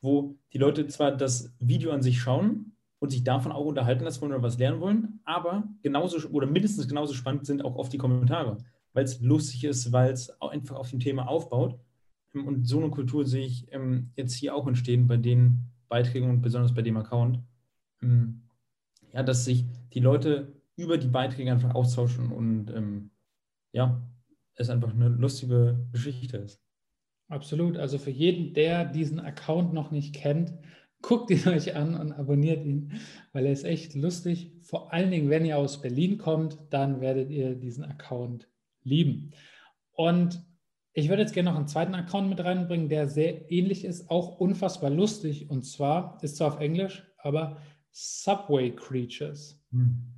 wo 0.00 0.36
die 0.52 0.58
Leute 0.58 0.86
zwar 0.86 1.16
das 1.16 1.54
Video 1.58 1.90
an 1.90 2.02
sich 2.02 2.20
schauen 2.20 2.76
und 2.98 3.10
sich 3.10 3.24
davon 3.24 3.52
auch 3.52 3.64
unterhalten 3.64 4.04
lassen 4.04 4.20
wollen 4.20 4.32
oder 4.32 4.42
was 4.42 4.58
lernen 4.58 4.80
wollen, 4.80 5.20
aber 5.24 5.64
genauso 5.82 6.28
oder 6.28 6.46
mindestens 6.46 6.88
genauso 6.88 7.14
spannend 7.14 7.46
sind 7.46 7.64
auch 7.64 7.76
oft 7.76 7.92
die 7.92 7.98
Kommentare, 7.98 8.58
weil 8.92 9.04
es 9.04 9.20
lustig 9.20 9.64
ist, 9.64 9.92
weil 9.92 10.12
es 10.12 10.30
einfach 10.40 10.76
auf 10.76 10.90
dem 10.90 11.00
Thema 11.00 11.28
aufbaut. 11.28 11.78
Ähm, 12.34 12.46
und 12.46 12.68
so 12.68 12.78
eine 12.78 12.90
Kultur 12.90 13.26
sehe 13.26 13.46
ich 13.46 13.66
ähm, 13.72 14.10
jetzt 14.16 14.34
hier 14.34 14.54
auch 14.54 14.66
entstehen 14.66 15.06
bei 15.06 15.16
den 15.16 15.64
Beiträgen 15.88 16.30
und 16.30 16.42
besonders 16.42 16.74
bei 16.74 16.82
dem 16.82 16.96
Account. 16.96 17.40
Ähm, 18.02 18.42
ja, 19.12 19.22
dass 19.22 19.44
sich 19.44 19.64
die 19.92 20.00
Leute 20.00 20.52
über 20.76 20.98
die 20.98 21.08
Beiträge 21.08 21.52
einfach 21.52 21.74
austauschen 21.74 22.32
und 22.32 22.70
ähm, 22.70 23.10
ja, 23.74 24.08
es 24.54 24.70
einfach 24.70 24.94
eine 24.94 25.08
lustige 25.08 25.86
Geschichte 25.92 26.38
ist. 26.38 26.62
Absolut. 27.28 27.76
Also 27.76 27.98
für 27.98 28.10
jeden, 28.10 28.54
der 28.54 28.84
diesen 28.84 29.18
Account 29.18 29.74
noch 29.74 29.90
nicht 29.90 30.14
kennt, 30.14 30.54
guckt 31.02 31.30
ihn 31.30 31.46
euch 31.48 31.74
an 31.74 31.94
und 31.94 32.12
abonniert 32.12 32.64
ihn, 32.64 32.92
weil 33.32 33.46
er 33.46 33.52
ist 33.52 33.64
echt 33.64 33.94
lustig. 33.94 34.52
Vor 34.62 34.92
allen 34.92 35.10
Dingen, 35.10 35.28
wenn 35.28 35.44
ihr 35.44 35.58
aus 35.58 35.82
Berlin 35.82 36.18
kommt, 36.18 36.58
dann 36.70 37.00
werdet 37.00 37.30
ihr 37.30 37.56
diesen 37.56 37.84
Account 37.84 38.48
lieben. 38.84 39.32
Und 39.92 40.40
ich 40.92 41.08
würde 41.08 41.22
jetzt 41.22 41.34
gerne 41.34 41.50
noch 41.50 41.56
einen 41.56 41.66
zweiten 41.66 41.94
Account 41.96 42.28
mit 42.28 42.44
reinbringen, 42.44 42.88
der 42.88 43.08
sehr 43.08 43.50
ähnlich 43.50 43.84
ist, 43.84 44.08
auch 44.08 44.38
unfassbar 44.38 44.90
lustig. 44.90 45.50
Und 45.50 45.64
zwar 45.64 46.18
ist 46.22 46.36
zwar 46.36 46.54
auf 46.54 46.60
Englisch, 46.60 47.04
aber 47.18 47.60
Subway 47.90 48.70
Creatures. 48.70 49.60
Hm. 49.72 50.13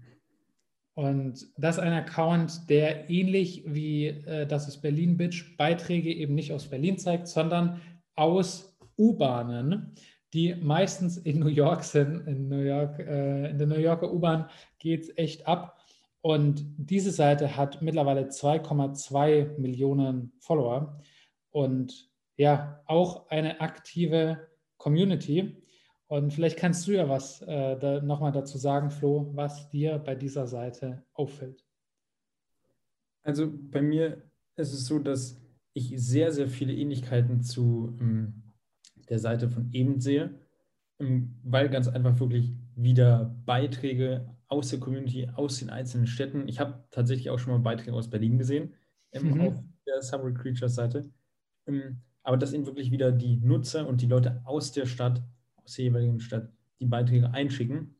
Und 0.97 1.47
das 1.57 1.77
ist 1.77 1.83
ein 1.83 1.93
Account, 1.93 2.69
der 2.69 3.09
ähnlich 3.09 3.63
wie 3.67 4.07
äh, 4.07 4.47
das 4.47 4.67
ist 4.67 4.81
Berlin 4.81 5.17
Bitch 5.17 5.57
Beiträge 5.57 6.13
eben 6.13 6.35
nicht 6.35 6.53
aus 6.53 6.69
Berlin 6.69 6.99
zeigt, 6.99 7.29
sondern 7.29 7.81
aus 8.17 8.77
U-Bahnen 8.99 9.95
die 10.37 10.55
meistens 10.55 11.17
in 11.17 11.39
New 11.39 11.49
York 11.49 11.83
sind. 11.83 12.27
In, 12.27 12.49
New 12.49 12.61
York, 12.61 12.99
äh, 12.99 13.51
in 13.51 13.59
der 13.59 13.67
New 13.67 13.79
Yorker 13.79 14.13
U-Bahn 14.13 14.51
geht 14.79 15.05
es 15.05 15.17
echt 15.17 15.47
ab. 15.47 15.81
Und 16.21 16.63
diese 16.77 17.11
Seite 17.11 17.57
hat 17.57 17.81
mittlerweile 17.81 18.25
2,2 18.25 19.59
Millionen 19.59 20.33
Follower 20.41 21.01
und 21.51 22.11
ja, 22.37 22.83
auch 22.85 23.31
eine 23.31 23.63
aktive 23.63 24.47
Community. 24.77 25.63
Und 26.09 26.33
vielleicht 26.33 26.59
kannst 26.59 26.87
du 26.87 26.93
ja 26.93 27.09
was 27.09 27.43
äh, 27.43 27.79
da 27.79 28.01
nochmal 28.01 28.33
dazu 28.33 28.59
sagen, 28.59 28.91
Flo, 28.91 29.31
was 29.35 29.69
dir 29.71 29.99
bei 29.99 30.15
dieser 30.15 30.47
Seite 30.47 31.05
auffällt. 31.13 31.65
Also 33.23 33.53
bei 33.53 33.83
mir 33.83 34.23
ist 34.55 34.73
es 34.73 34.87
so, 34.87 35.01
dass 35.01 35.41
ich 35.73 35.93
sehr, 35.97 36.31
sehr 36.33 36.49
viele 36.49 36.73
Ähnlichkeiten 36.73 37.43
zu 37.43 37.97
ähm, 38.01 38.43
der 39.09 39.19
Seite 39.19 39.49
von 39.49 39.71
eben 39.73 40.01
sehe, 40.01 40.39
ähm, 41.01 41.35
weil 41.43 41.69
ganz 41.69 41.89
einfach 41.89 42.19
wirklich 42.21 42.53
wieder 42.77 43.37
Beiträge 43.45 44.29
aus 44.49 44.69
der 44.69 44.79
Community, 44.79 45.29
aus 45.35 45.59
den 45.59 45.71
einzelnen 45.71 46.07
Städten. 46.07 46.47
Ich 46.47 46.61
habe 46.61 46.85
tatsächlich 46.91 47.31
auch 47.31 47.39
schon 47.39 47.53
mal 47.53 47.59
Beiträge 47.59 47.95
aus 47.95 48.09
Berlin 48.09 48.39
gesehen, 48.39 48.75
ähm, 49.13 49.31
mhm. 49.31 49.41
auf 49.41 49.65
der 49.87 50.03
Subway 50.03 50.33
Creatures 50.33 50.77
Seite. 50.77 51.11
Ähm, 51.67 52.01
aber 52.23 52.37
dass 52.37 52.53
eben 52.53 52.67
wirklich 52.67 52.91
wieder 52.91 53.13
die 53.13 53.37
Nutzer 53.37 53.87
und 53.87 54.01
die 54.03 54.07
Leute 54.07 54.41
aus 54.45 54.73
der 54.73 54.87
Stadt, 54.87 55.23
aus 55.67 55.75
der 55.75 55.85
jeweiligen 55.85 56.21
Stadt, 56.21 56.49
die 56.81 56.87
Beiträge 56.87 57.31
einschicken. 57.33 57.97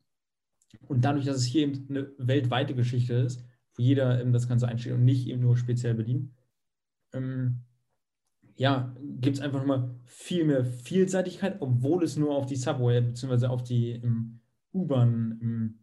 Und 0.87 1.05
dadurch, 1.05 1.25
dass 1.25 1.37
es 1.37 1.45
hier 1.45 1.63
eben 1.63 1.87
eine 1.89 2.11
weltweite 2.17 2.73
Geschichte 2.73 3.13
ist, 3.13 3.45
wo 3.75 3.83
jeder 3.83 4.23
das 4.25 4.47
Ganze 4.47 4.67
einschickt 4.67 4.95
und 4.95 5.05
nicht 5.05 5.27
eben 5.27 5.41
nur 5.41 5.57
speziell 5.57 5.93
Berlin, 5.93 6.33
ja, 8.55 8.95
gibt 9.01 9.37
es 9.37 9.41
einfach 9.41 9.59
nochmal 9.59 9.95
viel 10.05 10.45
mehr 10.45 10.65
Vielseitigkeit, 10.65 11.57
obwohl 11.61 12.03
es 12.03 12.17
nur 12.17 12.35
auf 12.35 12.45
die 12.45 12.55
Subway 12.55 13.01
bzw. 13.01 13.47
auf 13.47 13.63
die 13.63 14.01
U-Bahn, 14.73 15.79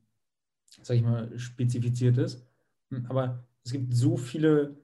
sag 0.82 0.96
ich 0.96 1.02
mal, 1.02 1.38
spezifiziert 1.38 2.18
ist. 2.18 2.46
Hm, 2.90 3.06
aber 3.06 3.44
es 3.64 3.72
gibt 3.72 3.94
so 3.94 4.16
viele 4.16 4.76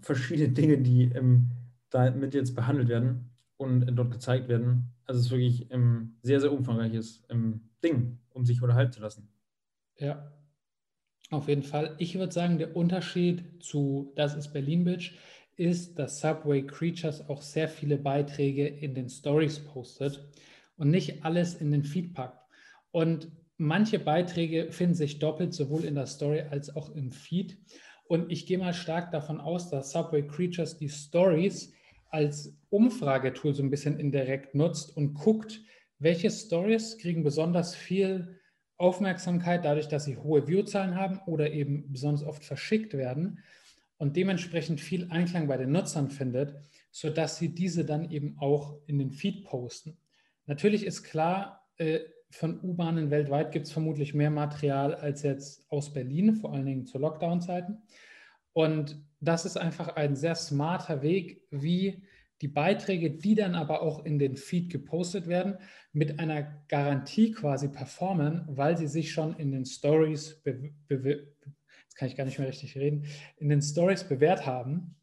verschiedene 0.00 0.50
Dinge, 0.50 0.78
die 0.78 1.04
ähm, 1.04 1.50
damit 1.90 2.34
jetzt 2.34 2.54
behandelt 2.54 2.88
werden 2.88 3.31
und 3.62 3.86
dort 3.96 4.10
gezeigt 4.10 4.48
werden. 4.48 4.92
Also 5.06 5.20
es 5.20 5.26
ist 5.26 5.32
wirklich 5.32 5.72
ein 5.72 6.18
sehr, 6.22 6.40
sehr 6.40 6.52
umfangreiches 6.52 7.24
ähm, 7.28 7.68
Ding, 7.82 8.18
um 8.30 8.44
sich 8.44 8.62
unterhalten 8.62 8.92
zu 8.92 9.00
lassen. 9.00 9.28
Ja, 9.98 10.32
auf 11.30 11.48
jeden 11.48 11.62
Fall. 11.62 11.94
Ich 11.98 12.18
würde 12.18 12.32
sagen, 12.32 12.58
der 12.58 12.76
Unterschied 12.76 13.62
zu 13.62 14.12
Das 14.16 14.34
ist 14.34 14.52
Berlin 14.52 14.84
Bitch 14.84 15.12
ist, 15.56 15.98
dass 15.98 16.20
Subway 16.20 16.62
Creatures 16.62 17.28
auch 17.28 17.42
sehr 17.42 17.68
viele 17.68 17.98
Beiträge 17.98 18.66
in 18.66 18.94
den 18.94 19.08
Stories 19.08 19.60
postet 19.60 20.26
und 20.76 20.90
nicht 20.90 21.24
alles 21.24 21.54
in 21.54 21.70
den 21.70 21.84
Feed 21.84 22.14
packt. 22.14 22.42
Und 22.90 23.30
manche 23.58 23.98
Beiträge 23.98 24.72
finden 24.72 24.94
sich 24.94 25.18
doppelt, 25.18 25.54
sowohl 25.54 25.84
in 25.84 25.94
der 25.94 26.06
Story 26.06 26.42
als 26.50 26.74
auch 26.74 26.90
im 26.94 27.12
Feed. 27.12 27.58
Und 28.04 28.30
ich 28.32 28.46
gehe 28.46 28.58
mal 28.58 28.74
stark 28.74 29.10
davon 29.10 29.40
aus, 29.40 29.70
dass 29.70 29.92
Subway 29.92 30.26
Creatures 30.26 30.78
die 30.78 30.88
Stories 30.88 31.72
als 32.12 32.54
Umfragetool 32.70 33.54
so 33.54 33.62
ein 33.62 33.70
bisschen 33.70 33.98
indirekt 33.98 34.54
nutzt 34.54 34.96
und 34.96 35.14
guckt, 35.14 35.62
welche 35.98 36.30
Stories 36.30 36.98
kriegen 36.98 37.24
besonders 37.24 37.74
viel 37.74 38.38
Aufmerksamkeit 38.76 39.64
dadurch, 39.64 39.88
dass 39.88 40.04
sie 40.04 40.16
hohe 40.16 40.46
Viewzahlen 40.46 40.94
haben 40.94 41.20
oder 41.26 41.52
eben 41.52 41.90
besonders 41.90 42.24
oft 42.24 42.44
verschickt 42.44 42.94
werden 42.94 43.38
und 43.96 44.16
dementsprechend 44.16 44.80
viel 44.80 45.10
Einklang 45.10 45.46
bei 45.46 45.56
den 45.56 45.72
Nutzern 45.72 46.10
findet, 46.10 46.56
sodass 46.90 47.38
sie 47.38 47.54
diese 47.54 47.84
dann 47.84 48.10
eben 48.10 48.36
auch 48.38 48.76
in 48.86 48.98
den 48.98 49.10
Feed 49.12 49.44
posten. 49.44 49.96
Natürlich 50.46 50.84
ist 50.84 51.04
klar, 51.04 51.68
äh, 51.76 52.00
von 52.30 52.60
U-Bahnen 52.62 53.10
weltweit 53.10 53.52
gibt 53.52 53.66
es 53.66 53.72
vermutlich 53.72 54.14
mehr 54.14 54.30
Material 54.30 54.94
als 54.94 55.22
jetzt 55.22 55.70
aus 55.70 55.92
Berlin, 55.92 56.34
vor 56.34 56.52
allen 56.52 56.66
Dingen 56.66 56.86
zu 56.86 56.98
Lockdown-Zeiten. 56.98 57.82
Und 58.52 59.02
das 59.20 59.44
ist 59.44 59.56
einfach 59.56 59.96
ein 59.96 60.16
sehr 60.16 60.34
smarter 60.34 61.02
Weg, 61.02 61.42
wie 61.50 62.02
die 62.40 62.48
Beiträge, 62.48 63.10
die 63.10 63.36
dann 63.36 63.54
aber 63.54 63.82
auch 63.82 64.04
in 64.04 64.18
den 64.18 64.36
Feed 64.36 64.68
gepostet 64.68 65.28
werden, 65.28 65.58
mit 65.92 66.18
einer 66.18 66.64
Garantie 66.68 67.30
quasi 67.30 67.68
performen, 67.68 68.44
weil 68.48 68.76
sie 68.76 68.88
sich 68.88 69.12
schon 69.12 69.34
in 69.36 69.52
den 69.52 69.64
Stories 69.64 70.42
jetzt 71.92 71.98
kann 71.98 72.08
ich 72.08 72.16
gar 72.16 72.24
nicht 72.24 72.38
mehr 72.38 72.48
richtig 72.48 72.76
reden, 72.76 73.04
in 73.36 73.48
den 73.48 73.62
Stories 73.62 74.04
bewährt 74.04 74.46
haben 74.46 74.96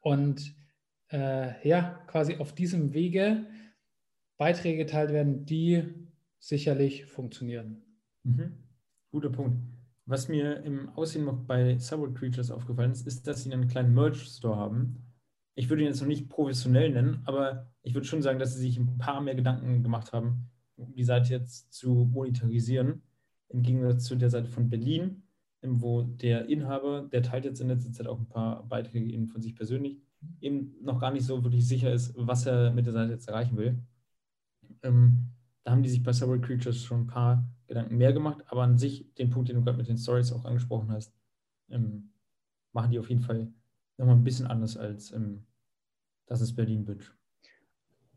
und 0.00 0.54
äh, 1.10 1.68
ja, 1.68 2.04
quasi 2.06 2.36
auf 2.36 2.54
diesem 2.54 2.94
Wege 2.94 3.46
Beiträge 4.38 4.78
geteilt 4.78 5.12
werden, 5.12 5.44
die 5.44 5.82
sicherlich 6.38 7.06
funktionieren. 7.06 7.82
Mhm. 8.22 8.56
Guter 9.10 9.30
Punkt. 9.30 9.75
Was 10.08 10.28
mir 10.28 10.62
im 10.62 10.88
Aussehen 10.90 11.28
bei 11.46 11.78
Subway 11.78 12.14
Creatures 12.14 12.52
aufgefallen 12.52 12.92
ist, 12.92 13.06
ist, 13.08 13.26
dass 13.26 13.42
sie 13.42 13.52
einen 13.52 13.66
kleinen 13.66 13.92
Merch-Store 13.92 14.56
haben. 14.56 15.04
Ich 15.56 15.68
würde 15.68 15.82
ihn 15.82 15.88
jetzt 15.88 16.00
noch 16.00 16.06
nicht 16.06 16.28
professionell 16.28 16.92
nennen, 16.92 17.22
aber 17.24 17.72
ich 17.82 17.92
würde 17.94 18.06
schon 18.06 18.22
sagen, 18.22 18.38
dass 18.38 18.54
sie 18.54 18.60
sich 18.60 18.78
ein 18.78 18.98
paar 18.98 19.20
mehr 19.20 19.34
Gedanken 19.34 19.82
gemacht 19.82 20.12
haben, 20.12 20.48
um 20.76 20.94
die 20.94 21.02
Seite 21.02 21.30
jetzt 21.30 21.72
zu 21.72 22.08
monetarisieren, 22.12 23.02
im 23.48 23.62
Gegensatz 23.62 24.04
zu 24.04 24.14
der 24.14 24.30
Seite 24.30 24.48
von 24.48 24.68
Berlin, 24.68 25.24
wo 25.62 26.02
der 26.02 26.48
Inhaber, 26.48 27.08
der 27.10 27.22
teilt 27.24 27.44
jetzt 27.44 27.60
in 27.60 27.66
letzter 27.66 27.92
Zeit 27.92 28.06
auch 28.06 28.20
ein 28.20 28.28
paar 28.28 28.62
Beiträge 28.68 29.10
eben 29.10 29.26
von 29.26 29.42
sich 29.42 29.56
persönlich, 29.56 29.98
eben 30.40 30.76
noch 30.82 31.00
gar 31.00 31.10
nicht 31.10 31.24
so 31.24 31.42
wirklich 31.42 31.66
sicher 31.66 31.92
ist, 31.92 32.14
was 32.16 32.46
er 32.46 32.72
mit 32.72 32.86
der 32.86 32.92
Seite 32.92 33.12
jetzt 33.12 33.28
erreichen 33.28 33.56
will. 33.56 33.82
Ähm, 34.84 35.32
da 35.66 35.72
haben 35.72 35.82
die 35.82 35.88
sich 35.88 36.04
bei 36.04 36.12
Several 36.12 36.40
Creatures 36.40 36.84
schon 36.84 37.00
ein 37.00 37.06
paar 37.08 37.44
Gedanken 37.66 37.96
mehr 37.96 38.12
gemacht, 38.12 38.44
aber 38.46 38.62
an 38.62 38.78
sich, 38.78 39.12
den 39.14 39.30
Punkt, 39.30 39.48
den 39.48 39.56
du 39.56 39.64
gerade 39.64 39.76
mit 39.76 39.88
den 39.88 39.98
Stories 39.98 40.30
auch 40.30 40.44
angesprochen 40.44 40.92
hast, 40.92 41.12
ähm, 41.70 42.12
machen 42.72 42.92
die 42.92 43.00
auf 43.00 43.08
jeden 43.08 43.22
Fall 43.22 43.52
nochmal 43.96 44.14
ein 44.14 44.22
bisschen 44.22 44.46
anders 44.46 44.76
als 44.76 45.10
ähm, 45.10 45.44
das 46.26 46.40
ist 46.40 46.54
Berlin 46.54 46.84
Bitch. 46.84 47.10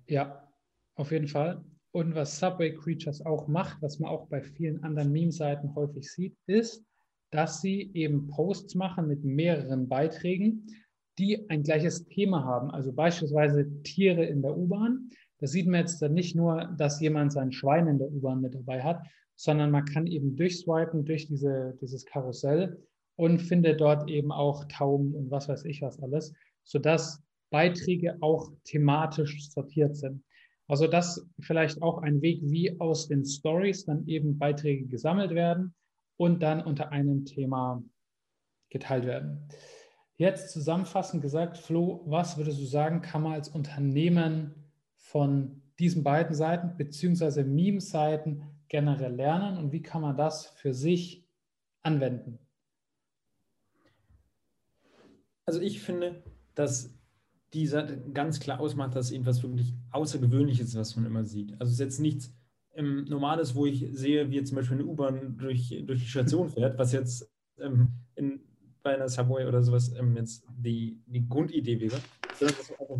Ja, 0.05 0.47
auf 0.93 1.11
jeden 1.11 1.27
Fall. 1.27 1.65
Und 1.91 2.13
was 2.13 2.37
Subway 2.37 2.75
Creatures 2.75 3.25
auch 3.25 3.47
macht, 3.47 3.81
was 3.81 3.97
man 3.97 4.11
auch 4.11 4.27
bei 4.27 4.43
vielen 4.43 4.83
anderen 4.83 5.11
Meme-Seiten 5.11 5.73
häufig 5.73 6.07
sieht, 6.11 6.37
ist, 6.45 6.85
dass 7.31 7.61
sie 7.61 7.89
eben 7.95 8.27
Posts 8.27 8.75
machen 8.75 9.07
mit 9.07 9.23
mehreren 9.23 9.87
Beiträgen, 9.87 10.67
die 11.17 11.49
ein 11.49 11.63
gleiches 11.63 12.05
Thema 12.05 12.43
haben. 12.43 12.69
Also 12.69 12.93
beispielsweise 12.93 13.81
Tiere 13.81 14.23
in 14.23 14.43
der 14.43 14.55
U-Bahn. 14.55 15.09
Da 15.39 15.47
sieht 15.47 15.67
man 15.67 15.81
jetzt 15.81 16.01
nicht 16.01 16.35
nur, 16.35 16.73
dass 16.77 16.99
jemand 16.99 17.31
sein 17.31 17.51
Schwein 17.51 17.87
in 17.87 17.97
der 17.97 18.11
U-Bahn 18.11 18.41
mit 18.41 18.55
dabei 18.55 18.83
hat, 18.83 19.01
sondern 19.35 19.71
man 19.71 19.85
kann 19.85 20.05
eben 20.05 20.35
durchswipen 20.35 21.05
durch 21.05 21.27
diese, 21.27 21.77
dieses 21.81 22.05
Karussell 22.05 22.77
und 23.15 23.39
findet 23.39 23.79
dort 23.79 24.09
eben 24.09 24.31
auch 24.31 24.65
Tauben 24.65 25.15
und 25.15 25.31
was 25.31 25.47
weiß 25.47 25.65
ich 25.65 25.81
was 25.81 26.01
alles, 26.01 26.33
sodass 26.63 27.23
Beiträge 27.49 28.17
auch 28.21 28.51
thematisch 28.65 29.49
sortiert 29.49 29.95
sind. 29.95 30.23
Also 30.67 30.87
das 30.87 31.25
vielleicht 31.39 31.81
auch 31.81 31.99
ein 31.99 32.21
Weg, 32.21 32.41
wie 32.43 32.79
aus 32.79 33.07
den 33.07 33.25
Stories 33.25 33.85
dann 33.85 34.05
eben 34.07 34.37
Beiträge 34.37 34.85
gesammelt 34.85 35.31
werden 35.31 35.73
und 36.17 36.43
dann 36.43 36.61
unter 36.61 36.91
einem 36.91 37.25
Thema 37.25 37.81
geteilt 38.69 39.05
werden. 39.05 39.47
Jetzt 40.17 40.51
zusammenfassend 40.51 41.21
gesagt, 41.21 41.57
Flo, 41.57 42.03
was 42.05 42.37
würdest 42.37 42.59
du 42.59 42.65
sagen, 42.65 43.01
kann 43.01 43.23
man 43.23 43.33
als 43.33 43.49
Unternehmen 43.49 44.58
von 45.09 45.63
diesen 45.79 46.03
beiden 46.03 46.35
Seiten 46.35 46.77
beziehungsweise 46.77 47.43
Meme-Seiten 47.43 48.43
generell 48.67 49.15
lernen 49.15 49.57
und 49.57 49.71
wie 49.71 49.81
kann 49.81 50.03
man 50.03 50.15
das 50.15 50.45
für 50.45 50.75
sich 50.75 51.25
anwenden? 51.81 52.37
Also 55.45 55.61
ich 55.61 55.81
finde, 55.81 56.21
dass 56.53 56.93
die 57.53 57.67
ganz 58.13 58.39
klar 58.39 58.59
ausmacht, 58.59 58.95
dass 58.95 59.09
irgendwas 59.09 59.41
wirklich 59.41 59.73
Außergewöhnliches 59.89 60.75
was 60.75 60.95
man 60.95 61.07
immer 61.07 61.25
sieht. 61.25 61.53
Also 61.53 61.71
es 61.71 61.71
ist 61.71 61.79
jetzt 61.79 61.99
nichts 61.99 62.31
ähm, 62.75 63.05
Normales, 63.05 63.55
wo 63.55 63.65
ich 63.65 63.87
sehe, 63.91 64.29
wie 64.29 64.43
zum 64.43 64.57
Beispiel 64.57 64.77
eine 64.77 64.85
U-Bahn 64.85 65.37
durch, 65.39 65.69
durch 65.87 66.01
die 66.01 66.07
Station 66.07 66.49
fährt, 66.49 66.77
was 66.77 66.91
jetzt 66.91 67.27
ähm, 67.57 67.93
in, 68.13 68.41
bei 68.83 68.93
einer 68.93 69.09
Subway 69.09 69.47
oder 69.47 69.63
sowas 69.63 69.91
ähm, 69.95 70.15
jetzt 70.15 70.45
die, 70.55 71.01
die 71.07 71.27
Grundidee 71.27 71.79
wäre, 71.79 71.97
sondern 72.37 72.57
dass 72.57 72.79
einfach 72.79 72.95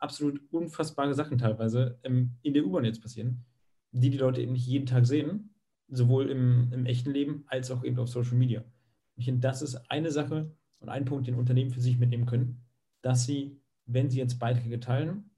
absolut 0.00 0.40
unfassbare 0.50 1.14
Sachen 1.14 1.38
teilweise 1.38 1.98
ähm, 2.02 2.32
in 2.42 2.54
der 2.54 2.66
U-Bahn 2.66 2.84
jetzt 2.84 3.02
passieren. 3.02 3.44
die 3.92 4.10
die 4.10 4.18
Leute 4.18 4.40
eben 4.40 4.52
nicht 4.52 4.66
jeden 4.66 4.86
Tag 4.86 5.06
sehen, 5.06 5.50
sowohl 5.88 6.30
im, 6.30 6.72
im 6.72 6.86
echten 6.86 7.10
Leben 7.10 7.44
als 7.46 7.70
auch 7.70 7.84
eben 7.84 7.98
auf 7.98 8.08
Social 8.08 8.36
Media. 8.36 8.64
Ich 9.16 9.24
finde, 9.24 9.40
das 9.40 9.62
ist 9.62 9.76
eine 9.90 10.10
Sache 10.10 10.50
und 10.78 10.88
ein 10.88 11.04
Punkt, 11.04 11.26
den 11.26 11.34
Unternehmen 11.34 11.70
für 11.70 11.80
sich 11.80 11.98
mitnehmen 11.98 12.26
können, 12.26 12.62
dass 13.02 13.24
sie, 13.24 13.60
wenn 13.86 14.08
sie 14.08 14.18
jetzt 14.18 14.38
Beiträge 14.38 14.80
teilen, 14.80 15.30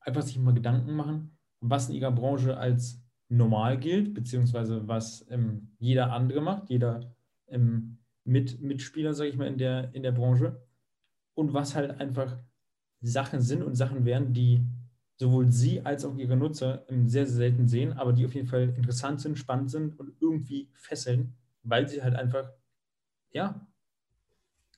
einfach 0.00 0.22
sich 0.22 0.38
mal 0.38 0.54
Gedanken 0.54 0.94
machen, 0.94 1.36
was 1.60 1.88
in 1.88 1.96
ihrer 1.96 2.12
Branche 2.12 2.56
als 2.56 3.02
normal 3.28 3.78
gilt, 3.78 4.14
beziehungsweise 4.14 4.88
was 4.88 5.26
ähm, 5.30 5.72
jeder 5.78 6.12
andere 6.12 6.40
macht, 6.40 6.70
jeder 6.70 7.14
ähm, 7.48 7.98
Mit 8.24 8.60
Mitspieler, 8.60 9.12
sage 9.14 9.30
ich 9.30 9.36
mal, 9.36 9.48
in 9.48 9.58
der, 9.58 9.94
in 9.94 10.02
der 10.02 10.12
Branche 10.12 10.60
und 11.34 11.52
was 11.52 11.74
halt 11.74 12.00
einfach 12.00 12.38
Sachen 13.00 13.40
sind 13.40 13.62
und 13.62 13.74
Sachen 13.74 14.04
wären, 14.04 14.32
die 14.32 14.64
sowohl 15.16 15.50
Sie 15.50 15.80
als 15.84 16.04
auch 16.04 16.16
Ihre 16.16 16.36
Nutzer 16.36 16.84
sehr, 16.88 17.26
sehr 17.26 17.26
selten 17.26 17.66
sehen, 17.66 17.92
aber 17.92 18.12
die 18.12 18.24
auf 18.24 18.34
jeden 18.34 18.46
Fall 18.46 18.74
interessant 18.76 19.20
sind, 19.20 19.38
spannend 19.38 19.70
sind 19.70 19.98
und 19.98 20.12
irgendwie 20.20 20.70
fesseln, 20.74 21.34
weil 21.62 21.88
sie 21.88 22.02
halt 22.02 22.14
einfach, 22.14 22.52
ja, 23.32 23.66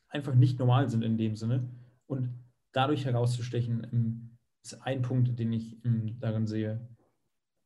einfach 0.08 0.34
nicht 0.34 0.58
normal 0.58 0.88
sind 0.88 1.02
in 1.02 1.18
dem 1.18 1.36
Sinne. 1.36 1.68
Und 2.06 2.30
dadurch 2.72 3.04
herauszustechen, 3.04 3.86
ähm, 3.92 4.30
ist 4.62 4.82
ein 4.82 5.02
Punkt, 5.02 5.38
den 5.38 5.52
ich 5.52 5.82
ähm, 5.84 6.18
darin 6.20 6.46
sehe, 6.46 6.80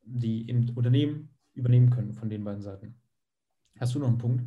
die 0.03 0.47
im 0.49 0.69
Unternehmen 0.75 1.29
übernehmen 1.53 1.89
können 1.89 2.13
von 2.13 2.29
den 2.29 2.43
beiden 2.43 2.61
Seiten. 2.61 2.95
Hast 3.79 3.95
du 3.95 3.99
noch 3.99 4.07
einen 4.07 4.17
Punkt? 4.17 4.43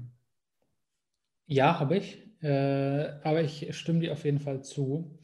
Ja, 1.46 1.80
habe 1.80 1.96
ich. 1.96 2.22
Äh, 2.42 3.18
aber 3.24 3.42
ich 3.42 3.76
stimme 3.76 4.00
dir 4.00 4.12
auf 4.12 4.24
jeden 4.24 4.38
Fall 4.38 4.62
zu. 4.62 5.18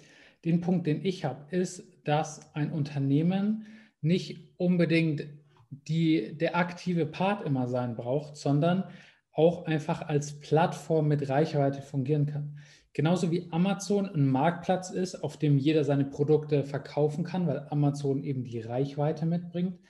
Den 0.45 0.61
Punkt, 0.61 0.87
den 0.87 1.05
ich 1.05 1.25
habe, 1.25 1.45
ist, 1.55 1.83
dass 2.05 2.55
ein 2.55 2.71
Unternehmen 2.71 3.67
nicht 4.01 4.53
unbedingt 4.57 5.27
die, 5.71 6.37
der 6.37 6.57
aktive 6.57 7.07
Part 7.07 7.45
immer 7.47 7.69
sein 7.69 7.97
braucht, 7.97 8.37
sondern 8.37 8.85
auch 9.33 9.67
einfach 9.67 10.03
als 10.03 10.39
Plattform 10.41 11.09
mit 11.09 11.29
Reichweite 11.29 11.83
fungieren 11.83 12.27
kann. 12.27 12.59
Genauso 12.93 13.33
wie 13.33 13.49
Amazon 13.51 14.07
ein 14.07 14.29
Marktplatz 14.29 14.91
ist, 14.91 15.17
auf 15.17 15.37
dem 15.37 15.59
jeder 15.59 15.83
seine 15.83 16.05
Produkte 16.05 16.63
verkaufen 16.63 17.25
kann, 17.25 17.49
weil 17.49 17.67
Amazon 17.71 18.23
eben 18.23 18.45
die 18.45 18.61
Reichweite 18.61 19.27
mitbringt, 19.27 19.81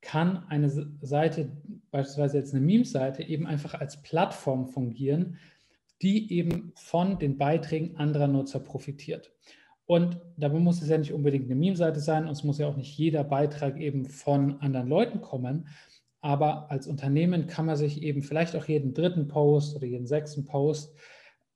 kann 0.00 0.44
eine 0.48 0.68
Seite, 1.00 1.52
beispielsweise 1.92 2.38
jetzt 2.38 2.54
eine 2.54 2.64
Meme-Seite, 2.64 3.22
eben 3.22 3.46
einfach 3.46 3.74
als 3.74 4.02
Plattform 4.02 4.66
fungieren, 4.66 5.38
die 6.02 6.32
eben 6.32 6.72
von 6.74 7.18
den 7.18 7.36
Beiträgen 7.36 7.96
anderer 7.96 8.26
Nutzer 8.26 8.58
profitiert. 8.58 9.32
Und 9.90 10.20
dabei 10.36 10.60
muss 10.60 10.80
es 10.80 10.88
ja 10.88 10.98
nicht 10.98 11.12
unbedingt 11.12 11.46
eine 11.46 11.56
Meme-Seite 11.56 11.98
sein 11.98 12.26
und 12.26 12.30
es 12.30 12.44
muss 12.44 12.58
ja 12.58 12.68
auch 12.68 12.76
nicht 12.76 12.96
jeder 12.96 13.24
Beitrag 13.24 13.76
eben 13.76 14.04
von 14.04 14.60
anderen 14.60 14.88
Leuten 14.88 15.20
kommen. 15.20 15.66
Aber 16.20 16.70
als 16.70 16.86
Unternehmen 16.86 17.48
kann 17.48 17.66
man 17.66 17.74
sich 17.74 18.00
eben 18.04 18.22
vielleicht 18.22 18.54
auch 18.54 18.66
jeden 18.66 18.94
dritten 18.94 19.26
Post 19.26 19.74
oder 19.74 19.86
jeden 19.86 20.06
sechsten 20.06 20.44
Post, 20.44 20.94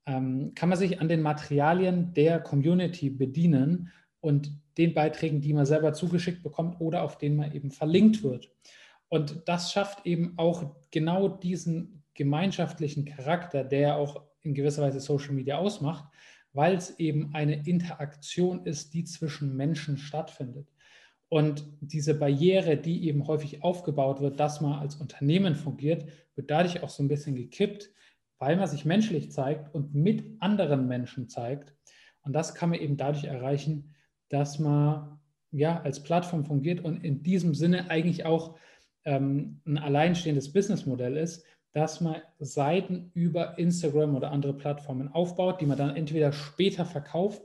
ähm, 0.05 0.51
kann 0.53 0.67
man 0.67 0.77
sich 0.77 0.99
an 0.99 1.07
den 1.07 1.21
Materialien 1.21 2.13
der 2.13 2.41
Community 2.41 3.09
bedienen 3.09 3.93
und 4.19 4.51
den 4.77 4.93
Beiträgen, 4.93 5.39
die 5.39 5.53
man 5.53 5.65
selber 5.65 5.93
zugeschickt 5.93 6.43
bekommt 6.43 6.81
oder 6.81 7.03
auf 7.03 7.17
denen 7.17 7.37
man 7.37 7.53
eben 7.53 7.71
verlinkt 7.71 8.21
wird. 8.21 8.51
Und 9.07 9.43
das 9.45 9.71
schafft 9.71 10.05
eben 10.05 10.33
auch 10.35 10.75
genau 10.91 11.29
diesen 11.29 12.03
gemeinschaftlichen 12.13 13.05
Charakter, 13.05 13.63
der 13.63 13.95
auch 13.95 14.23
in 14.41 14.53
gewisser 14.53 14.81
Weise 14.81 14.99
Social 14.99 15.31
Media 15.31 15.57
ausmacht, 15.57 16.03
weil 16.55 16.75
es 16.75 16.99
eben 16.99 17.35
eine 17.35 17.67
Interaktion 17.67 18.65
ist, 18.65 18.93
die 18.93 19.03
zwischen 19.03 19.55
Menschen 19.55 19.97
stattfindet. 19.97 20.71
Und 21.27 21.67
diese 21.81 22.13
Barriere, 22.13 22.77
die 22.77 23.07
eben 23.07 23.27
häufig 23.27 23.61
aufgebaut 23.61 24.21
wird, 24.21 24.39
dass 24.39 24.61
man 24.61 24.79
als 24.79 24.95
Unternehmen 24.95 25.55
fungiert, 25.55 26.05
wird 26.35 26.49
dadurch 26.49 26.81
auch 26.81 26.89
so 26.89 27.03
ein 27.03 27.09
bisschen 27.09 27.35
gekippt, 27.35 27.91
weil 28.39 28.55
man 28.55 28.67
sich 28.67 28.85
menschlich 28.85 29.31
zeigt 29.31 29.73
und 29.75 29.93
mit 29.93 30.23
anderen 30.39 30.87
Menschen 30.87 31.27
zeigt. 31.27 31.75
Und 32.21 32.33
das 32.33 32.55
kann 32.55 32.69
man 32.69 32.79
eben 32.79 32.95
dadurch 32.95 33.25
erreichen, 33.25 33.93
dass 34.29 34.57
man 34.57 35.19
ja 35.51 35.81
als 35.81 36.03
Plattform 36.03 36.45
fungiert 36.45 36.83
und 36.83 37.03
in 37.03 37.21
diesem 37.21 37.53
Sinne 37.53 37.89
eigentlich 37.89 38.25
auch 38.25 38.57
ähm, 39.03 39.61
ein 39.65 39.77
alleinstehendes 39.77 40.53
Businessmodell 40.53 41.17
ist, 41.17 41.45
dass 41.75 41.99
man 41.99 42.21
Seiten 42.39 43.11
über 43.13 43.59
Instagram 43.59 44.15
oder 44.15 44.31
andere 44.31 44.53
Plattformen 44.53 45.09
aufbaut, 45.09 45.59
die 45.59 45.65
man 45.65 45.77
dann 45.77 45.93
entweder 45.97 46.31
später 46.31 46.85
verkauft 46.85 47.41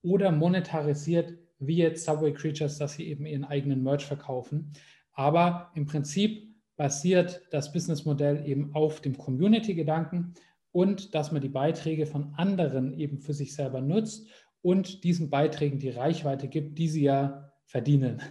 oder 0.00 0.32
monetarisiert, 0.32 1.34
wie 1.58 1.76
jetzt 1.76 2.06
Subway 2.06 2.32
Creatures, 2.32 2.78
dass 2.78 2.94
sie 2.94 3.06
eben 3.06 3.26
ihren 3.26 3.44
eigenen 3.44 3.82
Merch 3.82 4.06
verkaufen. 4.06 4.72
Aber 5.12 5.70
im 5.74 5.84
Prinzip 5.84 6.56
basiert 6.76 7.42
das 7.50 7.72
Businessmodell 7.72 8.48
eben 8.48 8.74
auf 8.74 9.02
dem 9.02 9.18
Community-Gedanken 9.18 10.32
und 10.72 11.14
dass 11.14 11.30
man 11.30 11.42
die 11.42 11.50
Beiträge 11.50 12.06
von 12.06 12.32
anderen 12.36 12.94
eben 12.94 13.18
für 13.18 13.34
sich 13.34 13.54
selber 13.54 13.82
nutzt 13.82 14.26
und 14.62 15.04
diesen 15.04 15.28
Beiträgen 15.28 15.78
die 15.78 15.90
Reichweite 15.90 16.48
gibt, 16.48 16.78
die 16.78 16.88
sie 16.88 17.02
ja 17.02 17.52
verdienen. 17.66 18.22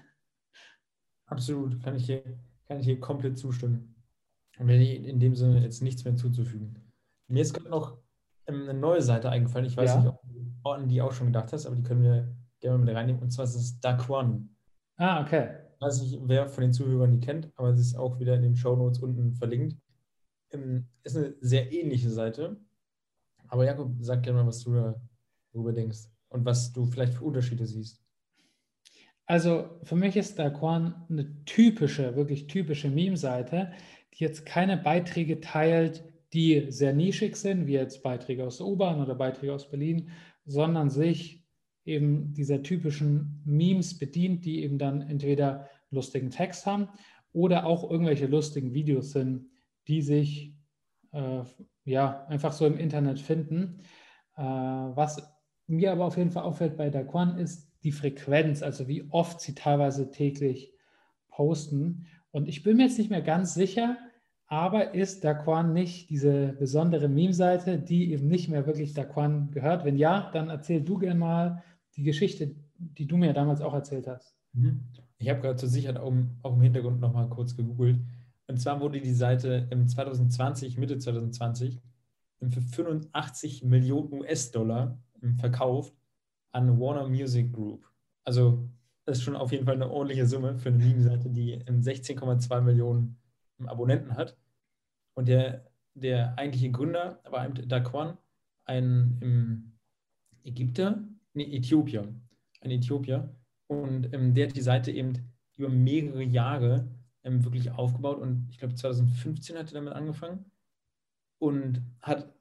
Absolut, 1.28 1.80
kann 1.84 1.96
ich 1.96 2.08
hier, 2.08 2.24
kann 2.66 2.80
ich 2.80 2.86
hier 2.86 3.00
komplett 3.00 3.38
zustimmen. 3.38 3.93
Und 4.60 4.70
in 4.70 5.20
dem 5.20 5.36
Sinne 5.36 5.62
jetzt 5.62 5.82
nichts 5.82 6.04
mehr 6.04 6.12
hinzuzufügen. 6.12 6.76
Mir 7.28 7.42
ist 7.42 7.54
gerade 7.54 7.70
noch 7.70 7.98
ähm, 8.48 8.64
eine 8.70 8.80
neue 8.80 9.02
Seite 9.02 9.30
eingefallen. 9.30 9.66
Ich 9.66 9.78
weiß 9.78 9.90
ja. 9.92 10.00
nicht, 10.00 10.08
ob 10.10 10.22
du 10.24 10.70
an 10.70 10.88
die 10.88 11.02
auch 11.02 11.12
schon 11.12 11.28
gedacht 11.28 11.52
hast, 11.54 11.66
aber 11.66 11.76
die 11.76 11.84
können 11.84 12.04
wir 12.04 12.36
gerne 12.60 12.84
mit 12.84 12.94
reinnehmen. 12.94 13.22
Und 13.22 13.32
zwar 13.32 13.46
ist 13.46 13.56
es 13.56 13.80
Daquan. 13.80 14.50
Ah, 14.98 15.22
okay. 15.22 15.58
Ich 15.76 15.82
weiß 15.82 16.02
nicht, 16.02 16.20
wer 16.24 16.48
von 16.48 16.62
den 16.62 16.74
Zuhörern 16.74 17.12
die 17.12 17.20
kennt, 17.20 17.52
aber 17.56 17.70
es 17.70 17.80
ist 17.80 17.96
auch 17.96 18.20
wieder 18.20 18.36
in 18.36 18.42
den 18.42 18.56
Show 18.56 18.76
Notes 18.76 19.00
unten 19.00 19.34
verlinkt. 19.34 19.76
Ähm, 20.52 20.88
ist 21.04 21.18
eine 21.18 21.36
sehr 21.42 21.72
ähnliche 21.74 22.10
Seite. 22.10 22.58
Aber 23.48 23.66
Jakob, 23.66 23.92
sag 24.00 24.24
gerne 24.24 24.40
mal, 24.40 24.48
was 24.48 24.60
du 24.60 24.96
darüber 25.52 25.74
denkst 25.74 26.10
und 26.30 26.46
was 26.46 26.72
du 26.72 26.86
vielleicht 26.86 27.14
für 27.14 27.26
Unterschiede 27.26 27.66
siehst. 27.66 28.02
Also 29.26 29.80
für 29.84 29.96
mich 29.96 30.18
ist 30.18 30.38
Daquan 30.38 31.06
eine 31.10 31.44
typische, 31.46 32.16
wirklich 32.16 32.48
typische 32.48 32.90
Meme-Seite, 32.90 33.72
jetzt 34.20 34.46
keine 34.46 34.78
Beiträge 34.78 35.42
teilt, 35.42 36.04
die 36.34 36.66
sehr 36.70 36.94
nischig 36.94 37.36
sind, 37.36 37.68
wie 37.68 37.74
jetzt 37.74 38.04
Beiträge 38.04 38.46
aus 38.46 38.58
der 38.58 38.68
U-Bahn 38.68 39.02
oder 39.02 39.16
Beiträge 39.16 39.54
aus 39.54 39.70
Berlin, 39.70 40.10
sondern 40.46 40.90
sich 40.90 41.44
eben 41.86 42.34
dieser 42.34 42.64
typischen 42.64 43.42
Memes 43.46 43.98
bedient, 43.98 44.46
die 44.46 44.64
eben 44.64 44.78
dann 44.78 45.02
entweder 45.02 45.70
lustigen 45.92 46.32
Text 46.32 46.66
haben 46.66 46.90
oder 47.34 47.66
auch 47.66 47.90
irgendwelche 47.90 48.28
lustigen 48.28 48.74
Videos 48.74 49.12
sind, 49.12 49.48
die 49.88 50.02
sich 50.02 50.56
äh, 51.12 51.44
ja 51.86 52.26
einfach 52.28 52.54
so 52.54 52.66
im 52.66 52.78
Internet 52.78 53.20
finden. 53.20 53.82
Äh, 54.36 54.42
was 54.42 55.22
mir 55.68 55.92
aber 55.92 56.06
auf 56.06 56.18
jeden 56.18 56.32
Fall 56.32 56.44
auffällt 56.44 56.78
bei 56.78 56.90
Daquan 56.90 57.38
ist 57.38 57.72
die 57.84 57.92
Frequenz, 57.92 58.64
also 58.64 58.88
wie 58.88 59.10
oft 59.10 59.42
sie 59.42 59.56
teilweise 59.56 60.10
täglich 60.10 60.74
posten. 61.28 62.08
Und 62.34 62.48
ich 62.48 62.64
bin 62.64 62.78
mir 62.78 62.88
jetzt 62.88 62.98
nicht 62.98 63.12
mehr 63.12 63.22
ganz 63.22 63.54
sicher, 63.54 63.98
aber 64.48 64.94
ist 64.94 65.24
Daquan 65.24 65.72
nicht 65.72 66.10
diese 66.10 66.54
besondere 66.54 67.08
Meme-Seite, 67.08 67.78
die 67.78 68.12
eben 68.12 68.28
nicht 68.28 68.50
mehr 68.50 68.66
wirklich 68.66 68.94
Daquan 68.94 69.52
gehört? 69.52 69.86
Wenn 69.86 69.98
ja, 69.98 70.32
dann 70.34 70.50
erzähl 70.50 70.82
du 70.82 70.98
gerne 70.98 71.20
mal 71.20 71.64
die 71.96 72.04
Geschichte, 72.04 72.56
die 72.78 73.06
du 73.06 73.18
mir 73.18 73.34
damals 73.34 73.62
auch 73.62 73.74
erzählt 73.74 74.08
hast. 74.08 74.36
Mhm. 74.54 74.82
Ich 75.20 75.30
habe 75.30 75.42
gerade 75.42 75.56
zur 75.56 75.70
Sicherheit 75.70 75.98
auch, 75.98 76.12
auch 76.42 76.56
im 76.56 76.62
Hintergrund 76.62 77.00
nochmal 77.00 77.30
kurz 77.30 77.56
gegoogelt. 77.56 78.00
Und 78.48 78.60
zwar 78.60 78.82
wurde 78.82 79.00
die 79.00 79.14
Seite 79.14 79.68
im 79.70 79.88
2020, 79.88 80.78
Mitte 80.78 80.98
2020, 80.98 81.80
für 82.50 82.62
85 82.62 83.64
Millionen 83.64 84.12
US-Dollar 84.12 85.00
verkauft 85.38 85.94
an 86.52 86.80
Warner 86.80 87.08
Music 87.08 87.54
Group. 87.54 87.88
Also 88.26 88.68
das 89.06 89.18
ist 89.18 89.24
schon 89.24 89.36
auf 89.36 89.52
jeden 89.52 89.66
Fall 89.66 89.76
eine 89.76 89.90
ordentliche 89.90 90.26
Summe 90.26 90.58
für 90.58 90.70
eine 90.70 90.78
Meme-Seite, 90.78 91.30
die 91.30 91.58
16,2 91.58 92.62
Millionen 92.62 93.18
Abonnenten 93.66 94.16
hat. 94.16 94.38
Und 95.14 95.28
der, 95.28 95.70
der 95.94 96.38
eigentliche 96.38 96.72
Gründer 96.72 97.20
war 97.30 97.48
Daquan, 97.50 98.18
ein 98.66 99.74
Ägypter, 100.44 101.04
nee, 101.34 101.56
Äthiopier, 101.56 102.14
ein 102.62 102.72
Äthiopier. 102.72 103.36
Und 103.68 104.14
ähm, 104.14 104.34
der 104.34 104.48
hat 104.48 104.56
die 104.56 104.62
Seite 104.62 104.92
eben 104.92 105.14
über 105.58 105.70
mehrere 105.70 106.24
Jahre 106.24 106.88
ähm, 107.24 107.44
wirklich 107.44 107.72
aufgebaut 107.72 108.20
und 108.20 108.48
ich 108.52 108.58
glaube 108.58 108.76
2015 108.76 109.58
hat 109.58 109.68
er 109.68 109.76
damit 109.76 109.94
angefangen 109.94 110.46
und 111.40 111.82
hat 112.02 112.34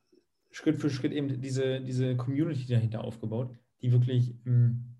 Schritt 0.50 0.76
für 0.76 0.90
Schritt 0.90 1.12
eben 1.12 1.40
diese, 1.40 1.80
diese 1.80 2.16
Community 2.16 2.66
dahinter 2.66 3.04
aufgebaut, 3.04 3.54
die 3.80 3.92
wirklich 3.92 4.34
ähm, 4.46 4.91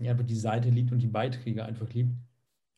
ja, 0.00 0.14
die 0.14 0.34
Seite 0.34 0.70
liebt 0.70 0.92
und 0.92 1.00
die 1.00 1.06
Beiträge 1.06 1.64
einfach 1.64 1.88
liebt. 1.92 2.12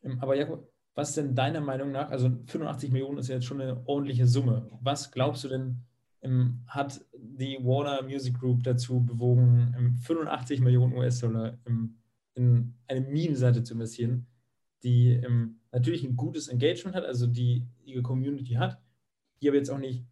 Ähm, 0.02 0.18
aber 0.20 0.36
Jakob, 0.36 0.70
was 0.94 1.10
ist 1.10 1.18
denn 1.18 1.34
deiner 1.34 1.60
Meinung 1.60 1.92
nach, 1.92 2.10
also 2.10 2.30
85 2.46 2.90
Millionen 2.90 3.18
ist 3.18 3.28
ja 3.28 3.36
jetzt 3.36 3.46
schon 3.46 3.60
eine 3.60 3.86
ordentliche 3.86 4.26
Summe. 4.26 4.68
Was 4.80 5.10
glaubst 5.10 5.44
du 5.44 5.48
denn, 5.48 5.82
ähm, 6.22 6.60
hat 6.66 7.04
die 7.16 7.58
Warner 7.62 8.02
Music 8.02 8.38
Group 8.38 8.62
dazu 8.64 9.00
bewogen, 9.00 9.96
85 10.02 10.60
Millionen 10.60 10.94
US-Dollar 10.94 11.58
in 12.34 12.74
eine 12.86 13.00
Meme-Seite 13.00 13.62
zu 13.62 13.74
investieren, 13.74 14.26
die 14.82 15.12
ähm, 15.12 15.60
natürlich 15.72 16.04
ein 16.04 16.16
gutes 16.16 16.48
Engagement 16.48 16.96
hat, 16.96 17.04
also 17.04 17.26
die 17.26 17.66
ihre 17.84 18.02
Community 18.02 18.54
hat, 18.54 18.80
die 19.40 19.48
aber 19.48 19.58
jetzt 19.58 19.70
auch 19.70 19.78
nicht 19.78 20.04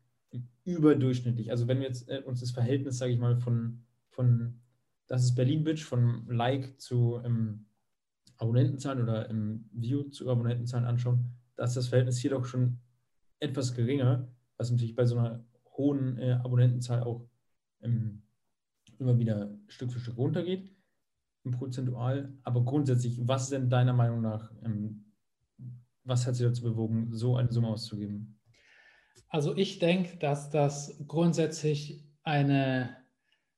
überdurchschnittlich. 0.65 1.51
Also 1.51 1.67
wenn 1.69 1.81
wir 1.81 1.87
jetzt 1.87 2.09
äh, 2.09 2.23
uns 2.25 2.41
das 2.41 2.51
Verhältnis, 2.51 2.99
sage 2.99 3.13
ich 3.13 3.19
mal, 3.19 3.37
von, 3.39 3.85
von 4.11 4.61
das 5.09 5.25
ist 5.25 5.35
Berlin 5.35 5.65
Bitch, 5.65 5.85
von 5.85 6.27
Like 6.29 6.81
zu 6.81 7.21
ähm, 7.25 7.67
Abonnentenzahlen 8.37 9.03
oder 9.03 9.29
im 9.29 9.69
View 9.73 10.05
zu 10.05 10.31
Abonnentenzahlen 10.31 10.87
anschauen, 10.87 11.33
da 11.57 11.65
ist 11.65 11.77
das 11.77 11.89
Verhältnis 11.89 12.19
hier 12.19 12.31
doch 12.31 12.45
schon 12.45 12.79
etwas 13.41 13.75
geringer, 13.75 14.29
was 14.57 14.71
natürlich 14.71 14.95
bei 14.95 15.05
so 15.05 15.19
einer 15.19 15.45
hohen 15.77 16.19
äh, 16.19 16.33
Abonnentenzahl 16.33 17.03
auch 17.03 17.29
ähm, 17.81 18.23
immer 18.99 19.19
wieder 19.19 19.57
Stück 19.67 19.93
für 19.93 20.01
Stück 20.01 20.17
runtergeht, 20.17 20.73
prozentual. 21.51 22.33
Aber 22.43 22.65
grundsätzlich, 22.65 23.27
was 23.27 23.45
ist 23.45 23.53
denn 23.53 23.71
deiner 23.71 23.93
Meinung 23.93 24.21
nach, 24.21 24.53
ähm, 24.65 25.13
was 26.05 26.27
hat 26.27 26.35
sie 26.37 26.45
dazu 26.45 26.63
bewogen, 26.63 27.13
so 27.13 27.37
eine 27.37 27.51
Summe 27.51 27.69
auszugeben? 27.69 28.39
Also 29.29 29.57
ich 29.57 29.79
denke, 29.79 30.17
dass 30.19 30.51
das 30.51 31.03
grundsätzlich 31.07 32.05
eine, 32.23 32.97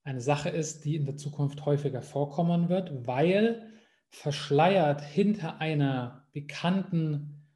eine 0.04 0.20
Sache 0.20 0.48
ist, 0.48 0.84
die 0.84 0.96
in 0.96 1.04
der 1.04 1.16
Zukunft 1.16 1.64
häufiger 1.66 2.02
vorkommen 2.02 2.68
wird, 2.68 3.06
weil 3.06 3.70
verschleiert 4.10 5.02
hinter 5.02 5.60
einer 5.60 6.26
bekannten 6.32 7.46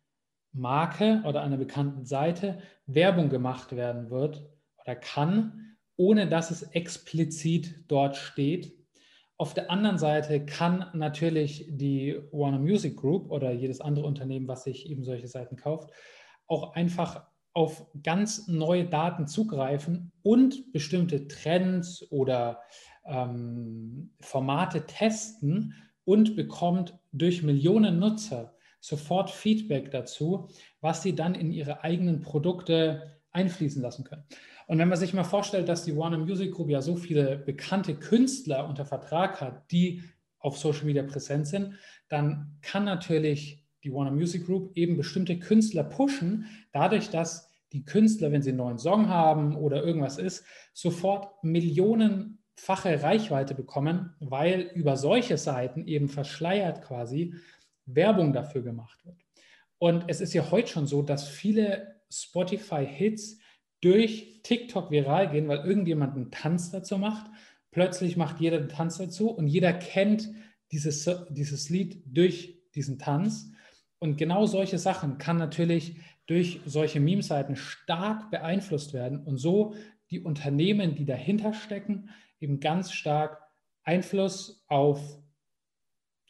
Marke 0.53 1.23
oder 1.27 1.43
einer 1.43 1.57
bekannten 1.57 2.05
Seite 2.05 2.59
Werbung 2.87 3.29
gemacht 3.29 3.75
werden 3.75 4.11
wird 4.11 4.49
oder 4.83 4.95
kann, 4.95 5.77
ohne 5.97 6.29
dass 6.29 6.51
es 6.51 6.63
explizit 6.63 7.85
dort 7.89 8.17
steht. 8.17 8.73
Auf 9.37 9.53
der 9.53 9.71
anderen 9.71 9.99
Seite 9.99 10.47
kann 10.47 10.87
natürlich 10.95 11.67
die 11.69 12.21
Warner 12.31 12.61
Music 12.61 12.97
Group 12.97 13.31
oder 13.31 13.51
jedes 13.51 13.81
andere 13.81 14.07
Unternehmen, 14.07 14.47
was 14.47 14.65
sich 14.65 14.89
eben 14.89 15.05
solche 15.05 15.27
Seiten 15.27 15.57
kauft, 15.57 15.91
auch 16.47 16.75
einfach 16.75 17.27
auf 17.55 17.87
ganz 18.03 18.49
neue 18.49 18.85
Daten 18.85 19.27
zugreifen 19.27 20.13
und 20.23 20.73
bestimmte 20.73 21.29
Trends 21.29 22.07
oder 22.11 22.61
ähm, 23.07 24.11
Formate 24.21 24.87
testen 24.87 25.75
und 26.05 26.37
bekommt 26.37 26.99
durch 27.13 27.43
Millionen 27.43 27.99
Nutzer 27.99 28.55
sofort 28.81 29.31
Feedback 29.31 29.91
dazu, 29.91 30.49
was 30.81 31.03
sie 31.03 31.15
dann 31.15 31.35
in 31.35 31.53
ihre 31.53 31.83
eigenen 31.85 32.21
Produkte 32.21 33.19
einfließen 33.31 33.81
lassen 33.81 34.05
können. 34.05 34.25
Und 34.67 34.79
wenn 34.79 34.89
man 34.89 34.99
sich 34.99 35.15
mal 35.15 35.25
vorstellt, 35.25 35.69
dass 35.69 35.85
die 35.85 35.97
Warner 35.97 36.19
Music 36.19 36.53
Group 36.53 36.71
ja 36.71 36.83
so 36.83 36.97
viele 36.97 37.39
bekannte 37.39 37.95
Künstler 37.95 38.69
unter 38.69 38.85
Vertrag 38.85 39.41
hat, 39.41 39.71
die 39.71 40.03
auf 40.39 40.59
Social 40.59 40.85
Media 40.85 41.03
präsent 41.03 41.47
sind, 41.47 41.75
dann 42.09 42.59
kann 42.61 42.85
natürlich 42.85 43.64
die 43.85 43.93
Warner 43.93 44.11
Music 44.11 44.47
Group 44.47 44.77
eben 44.77 44.97
bestimmte 44.97 45.39
Künstler 45.39 45.85
pushen, 45.85 46.47
dadurch, 46.73 47.11
dass 47.11 47.49
die 47.73 47.85
Künstler, 47.85 48.33
wenn 48.33 48.43
sie 48.43 48.51
einen 48.51 48.59
neuen 48.59 48.79
Song 48.79 49.09
haben 49.09 49.57
oder 49.57 49.85
irgendwas 49.85 50.19
ist, 50.19 50.45
sofort 50.73 51.43
Millionen 51.45 52.39
fache 52.57 53.03
Reichweite 53.03 53.55
bekommen, 53.55 54.15
weil 54.21 54.71
über 54.75 54.97
solche 54.97 55.37
Seiten 55.37 55.87
eben 55.87 56.09
verschleiert 56.09 56.83
quasi 56.83 57.35
Werbung 57.85 58.33
dafür 58.33 58.63
gemacht 58.63 59.05
wird. 59.05 59.19
Und 59.79 60.05
es 60.07 60.21
ist 60.21 60.33
ja 60.35 60.51
heute 60.51 60.69
schon 60.69 60.87
so, 60.87 61.03
dass 61.03 61.29
viele 61.29 62.01
Spotify-Hits 62.11 63.39
durch 63.81 64.41
TikTok 64.45 64.91
viral 64.91 65.31
gehen, 65.31 65.49
weil 65.49 65.59
irgendjemand 65.59 66.15
einen 66.15 66.31
Tanz 66.31 66.71
dazu 66.71 66.97
macht. 66.97 67.31
Plötzlich 67.71 68.17
macht 68.17 68.41
jeder 68.41 68.59
einen 68.59 68.69
Tanz 68.69 68.99
dazu 68.99 69.31
und 69.31 69.49
jeder 69.49 69.73
kennt 69.73 70.31
dieses, 70.71 71.11
dieses 71.31 71.69
Lied 71.69 72.03
durch 72.07 72.63
diesen 72.75 72.99
Tanz. 72.99 73.51
Und 74.05 74.19
genau 74.19 74.45
solche 74.45 74.77
Sachen 74.77 75.17
kann 75.17 75.39
natürlich 75.39 75.97
durch 76.27 76.61
solche 76.67 77.01
Meme-Seiten 77.01 77.57
stark 77.57 78.31
beeinflusst 78.31 78.93
werden 78.93 79.25
und 79.25 79.39
so 79.39 79.73
die 80.11 80.21
Unternehmen, 80.21 80.95
die 80.95 81.07
dahinter 81.07 81.55
stecken, 81.55 82.11
eben 82.39 82.61
ganz 82.61 82.93
stark 82.93 83.41
Einfluss 83.83 84.63
auf, 84.69 85.01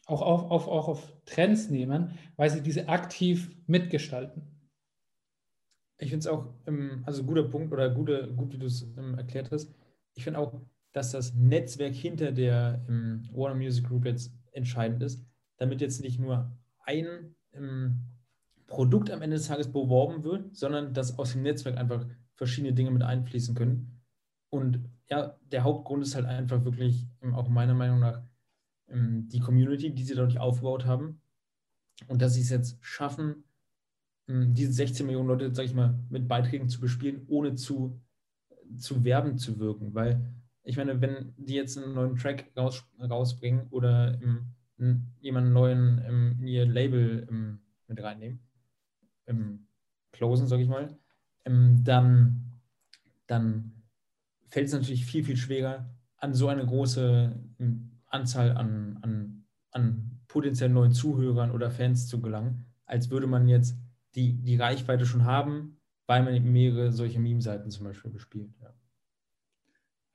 auch 0.05 0.21
auf, 0.21 0.51
auf, 0.51 0.67
auch 0.69 0.87
auf 0.87 1.13
Trends 1.25 1.69
nehmen, 1.69 2.17
weil 2.37 2.49
sie 2.49 2.63
diese 2.63 2.87
aktiv 2.87 3.53
mitgestalten. 3.67 4.43
Ich 5.97 6.11
finde 6.11 6.19
es 6.19 6.27
auch, 6.27 6.53
ähm, 6.67 7.03
also 7.05 7.25
guter 7.25 7.43
Punkt 7.43 7.73
oder 7.73 7.89
gute, 7.89 8.33
gut, 8.37 8.53
wie 8.53 8.57
du 8.57 8.67
es 8.67 8.83
ähm, 8.97 9.17
erklärt 9.17 9.51
hast. 9.51 9.75
Ich 10.13 10.23
finde 10.23 10.39
auch, 10.39 10.61
dass 10.93 11.11
das 11.11 11.33
Netzwerk 11.33 11.93
hinter 11.93 12.31
der 12.31 12.85
ähm, 12.87 13.27
Warner 13.33 13.55
Music 13.55 13.85
Group 13.85 14.05
jetzt 14.05 14.31
entscheidend 14.53 15.03
ist, 15.03 15.25
damit 15.57 15.81
jetzt 15.81 15.99
nicht 15.99 16.21
nur 16.21 16.57
ein 16.85 17.35
Produkt 18.67 19.11
am 19.11 19.21
Ende 19.21 19.37
des 19.37 19.47
Tages 19.47 19.71
beworben 19.71 20.23
wird, 20.23 20.55
sondern 20.55 20.93
dass 20.93 21.17
aus 21.17 21.33
dem 21.33 21.43
Netzwerk 21.43 21.77
einfach 21.77 22.05
verschiedene 22.33 22.73
Dinge 22.73 22.91
mit 22.91 23.03
einfließen 23.03 23.55
können. 23.55 24.01
Und 24.49 24.89
ja, 25.09 25.37
der 25.51 25.63
Hauptgrund 25.63 26.03
ist 26.03 26.15
halt 26.15 26.25
einfach 26.25 26.63
wirklich, 26.65 27.07
ähm, 27.21 27.35
auch 27.35 27.47
meiner 27.47 27.73
Meinung 27.73 27.99
nach, 27.99 28.23
ähm, 28.87 29.27
die 29.29 29.39
Community, 29.39 29.93
die 29.93 30.03
sie 30.03 30.15
dadurch 30.15 30.39
aufgebaut 30.39 30.85
haben. 30.85 31.21
Und 32.07 32.21
dass 32.21 32.33
sie 32.33 32.41
es 32.41 32.49
jetzt 32.49 32.77
schaffen, 32.81 33.43
ähm, 34.27 34.53
diese 34.53 34.73
16 34.73 35.05
Millionen 35.05 35.27
Leute, 35.27 35.53
sag 35.53 35.65
ich 35.65 35.73
mal, 35.73 35.99
mit 36.09 36.27
Beiträgen 36.27 36.67
zu 36.67 36.79
bespielen, 36.79 37.25
ohne 37.27 37.55
zu, 37.55 38.01
zu 38.77 39.03
werben 39.03 39.37
zu 39.37 39.59
wirken. 39.59 39.93
Weil 39.93 40.33
ich 40.63 40.77
meine, 40.77 40.99
wenn 41.01 41.33
die 41.37 41.53
jetzt 41.53 41.77
einen 41.77 41.93
neuen 41.93 42.15
Track 42.15 42.51
raus, 42.57 42.83
rausbringen 42.99 43.67
oder 43.69 44.19
jemanden 45.19 45.53
neuen 45.53 46.37
in 46.39 46.47
ihr 46.47 46.65
Label 46.65 47.59
mit 47.87 48.01
reinnehmen, 48.01 48.39
closen, 50.11 50.47
sag 50.47 50.59
ich 50.59 50.67
mal, 50.67 50.97
dann, 51.43 52.59
dann 53.27 53.71
fällt 54.49 54.67
es 54.67 54.73
natürlich 54.73 55.05
viel, 55.05 55.23
viel 55.23 55.37
schwerer, 55.37 55.89
an 56.17 56.33
so 56.33 56.47
eine 56.47 56.65
große 56.65 57.35
hm, 57.57 57.91
Anzahl 58.07 58.51
an, 58.51 58.97
an, 59.01 59.45
an 59.71 60.21
potenziell 60.27 60.69
neuen 60.69 60.91
Zuhörern 60.91 61.51
oder 61.51 61.69
Fans 61.71 62.07
zu 62.07 62.21
gelangen, 62.21 62.65
als 62.85 63.09
würde 63.09 63.27
man 63.27 63.47
jetzt 63.47 63.77
die, 64.15 64.33
die 64.33 64.55
Reichweite 64.55 65.05
schon 65.05 65.25
haben, 65.25 65.77
weil 66.07 66.23
man 66.23 66.41
mehrere 66.51 66.91
solche 66.91 67.19
Meme-Seiten 67.19 67.69
zum 67.69 67.85
Beispiel 67.85 68.11
bespielt. 68.11 68.51
Ja. 68.61 68.73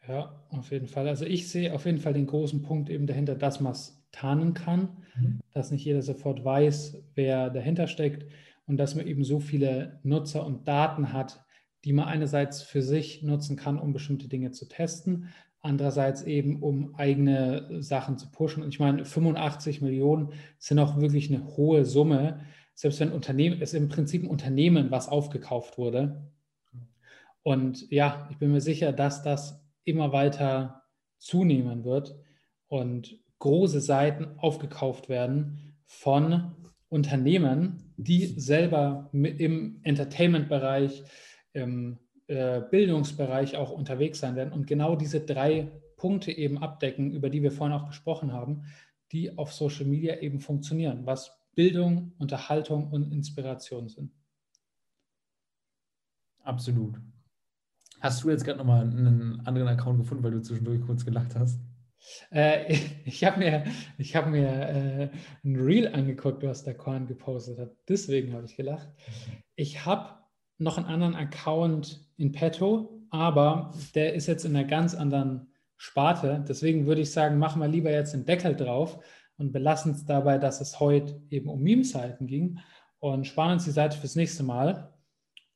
ja. 0.09 0.45
auf 0.49 0.71
jeden 0.71 0.87
Fall. 0.87 1.07
Also 1.09 1.25
ich 1.25 1.49
sehe 1.49 1.75
auf 1.75 1.85
jeden 1.85 1.99
Fall 1.99 2.15
den 2.15 2.27
großen 2.27 2.63
Punkt 2.63 2.89
eben 2.91 3.07
dahinter, 3.07 3.35
dass 3.35 3.61
man 3.61 3.73
es 3.73 4.00
tarnen 4.13 4.55
kann, 4.55 5.05
mhm. 5.17 5.41
dass 5.53 5.71
nicht 5.71 5.85
jeder 5.85 6.03
sofort 6.03 6.45
weiß, 6.45 7.03
wer 7.15 7.51
dahinter 7.51 7.87
steckt 7.87 8.27
und 8.67 8.77
dass 8.77 8.95
man 8.95 9.07
eben 9.07 9.25
so 9.25 9.41
viele 9.41 9.99
Nutzer 10.03 10.45
und 10.45 10.67
Daten 10.69 11.13
hat, 11.13 11.45
die 11.85 11.93
man 11.93 12.07
einerseits 12.07 12.63
für 12.63 12.83
sich 12.83 13.23
nutzen 13.23 13.57
kann, 13.57 13.79
um 13.79 13.93
bestimmte 13.93 14.29
Dinge 14.29 14.51
zu 14.51 14.69
testen, 14.69 15.29
andererseits 15.63 16.23
eben 16.23 16.63
um 16.63 16.95
eigene 16.95 17.83
Sachen 17.83 18.19
zu 18.19 18.31
pushen. 18.31 18.63
Und 18.63 18.71
ich 18.71 18.81
meine, 18.81 19.05
85 19.05 19.83
Millionen 19.83 20.33
sind 20.59 20.79
auch 20.79 21.01
wirklich 21.01 21.33
eine 21.33 21.47
hohe 21.57 21.85
Summe, 21.85 22.41
selbst 22.75 23.01
wenn 23.01 23.13
Unternehmen, 23.13 23.61
es 23.61 23.75
ist 23.75 23.81
im 23.81 23.89
Prinzip 23.89 24.23
ein 24.23 24.31
Unternehmen, 24.31 24.91
was 24.91 25.09
aufgekauft 25.09 25.77
wurde. 25.77 26.31
Und 27.43 27.91
ja, 27.91 28.29
ich 28.31 28.39
bin 28.39 28.53
mir 28.53 28.61
sicher, 28.61 28.93
dass 28.93 29.23
das 29.23 29.63
immer 29.85 30.13
weiter 30.13 30.83
zunehmen 31.19 31.85
wird 31.85 32.17
und 32.69 33.19
große 33.41 33.81
Seiten 33.81 34.39
aufgekauft 34.39 35.09
werden 35.09 35.75
von 35.85 36.53
Unternehmen, 36.89 37.93
die 37.97 38.27
selber 38.27 39.11
im 39.13 39.81
Entertainment-Bereich 39.83 41.03
im 41.53 41.99
äh, 42.29 42.61
Bildungsbereich 42.71 43.57
auch 43.57 43.73
unterwegs 43.73 44.21
sein 44.21 44.37
werden 44.37 44.53
und 44.53 44.67
genau 44.67 44.95
diese 44.95 45.21
drei 45.21 45.69
Punkte 45.97 46.33
eben 46.33 46.59
abdecken, 46.59 47.11
über 47.11 47.29
die 47.29 47.43
wir 47.43 47.51
vorhin 47.51 47.77
auch 47.77 47.89
gesprochen 47.89 48.33
haben, 48.33 48.63
die 49.13 49.37
auf 49.37 49.53
Social 49.53 49.87
Media 49.87 50.19
eben 50.19 50.41
funktionieren, 50.41 51.07
was 51.07 51.37
Bildung, 51.55 52.13
Unterhaltung 52.19 52.91
und 52.91 53.11
Inspiration 53.13 53.89
sind. 53.89 54.13
Absolut. 56.43 57.01
Hast 58.01 58.23
du 58.23 58.31
jetzt 58.31 58.45
gerade 58.45 58.59
nochmal 58.59 58.83
einen 58.83 59.41
anderen 59.45 59.69
Account 59.69 59.99
gefunden, 59.99 60.25
weil 60.25 60.31
du 60.31 60.41
zwischendurch 60.41 60.81
kurz 60.81 61.05
gelacht 61.05 61.35
hast? 61.37 61.61
Äh, 62.31 62.77
ich 63.05 63.25
habe 63.25 63.39
mir, 63.39 63.65
ich 63.99 64.17
hab 64.17 64.29
mir 64.29 64.49
äh, 64.49 65.09
ein 65.45 65.57
Reel 65.57 65.89
angeguckt, 65.89 66.43
was 66.43 66.65
der 66.65 66.75
Korn 66.75 67.07
gepostet 67.07 67.59
hat. 67.59 67.71
Deswegen 67.89 68.33
habe 68.33 68.47
ich 68.47 68.57
gelacht. 68.57 68.89
Ich 69.57 69.85
habe 69.85 70.21
noch 70.59 70.77
einen 70.77 70.87
anderen 70.87 71.15
Account 71.15 72.07
in 72.17 72.33
petto, 72.33 73.03
aber 73.11 73.73
der 73.95 74.15
ist 74.15 74.27
jetzt 74.27 74.45
in 74.45 74.55
einer 74.55 74.67
ganz 74.67 74.95
anderen 74.95 75.49
Sparte. 75.77 76.45
Deswegen 76.47 76.87
würde 76.87 77.01
ich 77.01 77.11
sagen, 77.11 77.39
machen 77.39 77.61
wir 77.61 77.69
lieber 77.69 77.91
jetzt 77.91 78.13
den 78.13 78.27
Deckel 78.27 78.55
drauf 78.55 79.03
und 79.39 79.53
belassen 79.53 79.93
es 79.93 80.05
dabei, 80.05 80.37
dass 80.37 80.61
es 80.61 80.79
heute 80.79 81.23
eben 81.31 81.49
um 81.49 81.63
Meme-Seiten 81.63 82.27
ging 82.27 82.59
und 82.99 83.27
sparen 83.27 83.53
uns 83.53 83.65
die 83.65 83.71
Seite 83.71 83.97
fürs 83.97 84.15
nächste 84.17 84.43
Mal. 84.43 84.93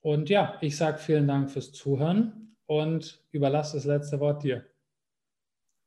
Und 0.00 0.30
ja, 0.30 0.56
ich 0.62 0.76
sage 0.76 0.98
vielen 0.98 1.28
Dank 1.28 1.50
fürs 1.50 1.72
Zuhören 1.72 2.56
und 2.66 3.22
überlasse 3.30 3.76
das 3.76 3.84
letzte 3.84 4.20
Wort 4.20 4.42
dir. 4.42 4.64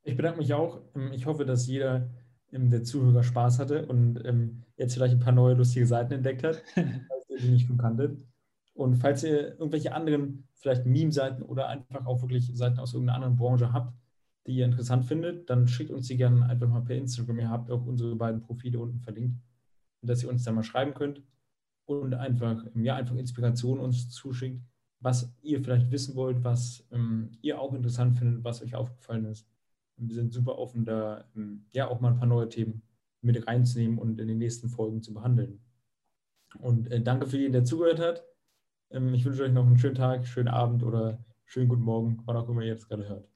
Ich 0.08 0.16
bedanke 0.16 0.38
mich 0.38 0.54
auch. 0.54 0.80
Ich 1.12 1.26
hoffe, 1.26 1.44
dass 1.44 1.66
jeder 1.66 2.08
ähm, 2.50 2.70
der 2.70 2.82
Zuhörer 2.82 3.22
Spaß 3.22 3.58
hatte 3.58 3.84
und 3.84 4.24
ähm, 4.24 4.62
jetzt 4.78 4.94
vielleicht 4.94 5.12
ein 5.12 5.20
paar 5.20 5.34
neue 5.34 5.52
lustige 5.52 5.86
Seiten 5.86 6.14
entdeckt 6.14 6.44
hat, 6.44 6.62
falls 6.74 7.28
ihr 7.28 7.38
die 7.42 7.50
nicht 7.50 7.66
schon 7.66 7.76
kanntet. 7.76 8.26
Und 8.72 8.96
falls 8.96 9.22
ihr 9.22 9.58
irgendwelche 9.58 9.94
anderen, 9.94 10.48
vielleicht 10.54 10.86
Meme-Seiten 10.86 11.42
oder 11.42 11.68
einfach 11.68 12.06
auch 12.06 12.22
wirklich 12.22 12.50
Seiten 12.56 12.78
aus 12.78 12.94
irgendeiner 12.94 13.16
anderen 13.16 13.36
Branche 13.36 13.70
habt, 13.74 13.92
die 14.46 14.56
ihr 14.56 14.64
interessant 14.64 15.04
findet, 15.04 15.50
dann 15.50 15.68
schickt 15.68 15.90
uns 15.90 16.06
die 16.06 16.16
gerne 16.16 16.46
einfach 16.46 16.68
mal 16.68 16.80
per 16.80 16.96
Instagram. 16.96 17.38
Ihr 17.38 17.50
habt 17.50 17.70
auch 17.70 17.84
unsere 17.84 18.16
beiden 18.16 18.40
Profile 18.40 18.78
unten 18.78 19.00
verlinkt, 19.00 19.36
dass 20.00 20.22
ihr 20.22 20.30
uns 20.30 20.42
da 20.42 20.52
mal 20.52 20.62
schreiben 20.62 20.94
könnt 20.94 21.20
und 21.84 22.14
einfach, 22.14 22.64
ja, 22.76 22.96
einfach 22.96 23.16
Inspiration 23.16 23.78
uns 23.78 24.08
zuschickt, 24.08 24.62
was 25.00 25.30
ihr 25.42 25.62
vielleicht 25.62 25.90
wissen 25.90 26.14
wollt, 26.14 26.44
was 26.44 26.86
ähm, 26.92 27.32
ihr 27.42 27.60
auch 27.60 27.74
interessant 27.74 28.16
findet, 28.16 28.42
was 28.42 28.62
euch 28.62 28.74
aufgefallen 28.74 29.26
ist. 29.26 29.46
Wir 29.98 30.14
sind 30.14 30.32
super 30.32 30.58
offen, 30.58 30.84
da 30.84 31.24
ähm, 31.36 31.66
ja 31.72 31.88
auch 31.88 32.00
mal 32.00 32.12
ein 32.12 32.18
paar 32.18 32.28
neue 32.28 32.48
Themen 32.48 32.82
mit 33.20 33.46
reinzunehmen 33.46 33.98
und 33.98 34.20
in 34.20 34.28
den 34.28 34.38
nächsten 34.38 34.68
Folgen 34.68 35.02
zu 35.02 35.12
behandeln. 35.12 35.60
Und 36.60 36.90
äh, 36.90 37.02
danke 37.02 37.26
für 37.26 37.38
jeden, 37.38 37.52
der 37.52 37.64
zugehört 37.64 37.98
hat. 37.98 38.24
Ähm, 38.90 39.12
ich 39.14 39.24
wünsche 39.24 39.42
euch 39.42 39.52
noch 39.52 39.66
einen 39.66 39.78
schönen 39.78 39.96
Tag, 39.96 40.26
schönen 40.26 40.48
Abend 40.48 40.82
oder 40.82 41.24
schönen 41.44 41.68
guten 41.68 41.82
Morgen, 41.82 42.22
wann 42.24 42.36
auch 42.36 42.48
immer 42.48 42.62
ihr 42.62 42.68
jetzt 42.68 42.88
gerade 42.88 43.08
hört. 43.08 43.28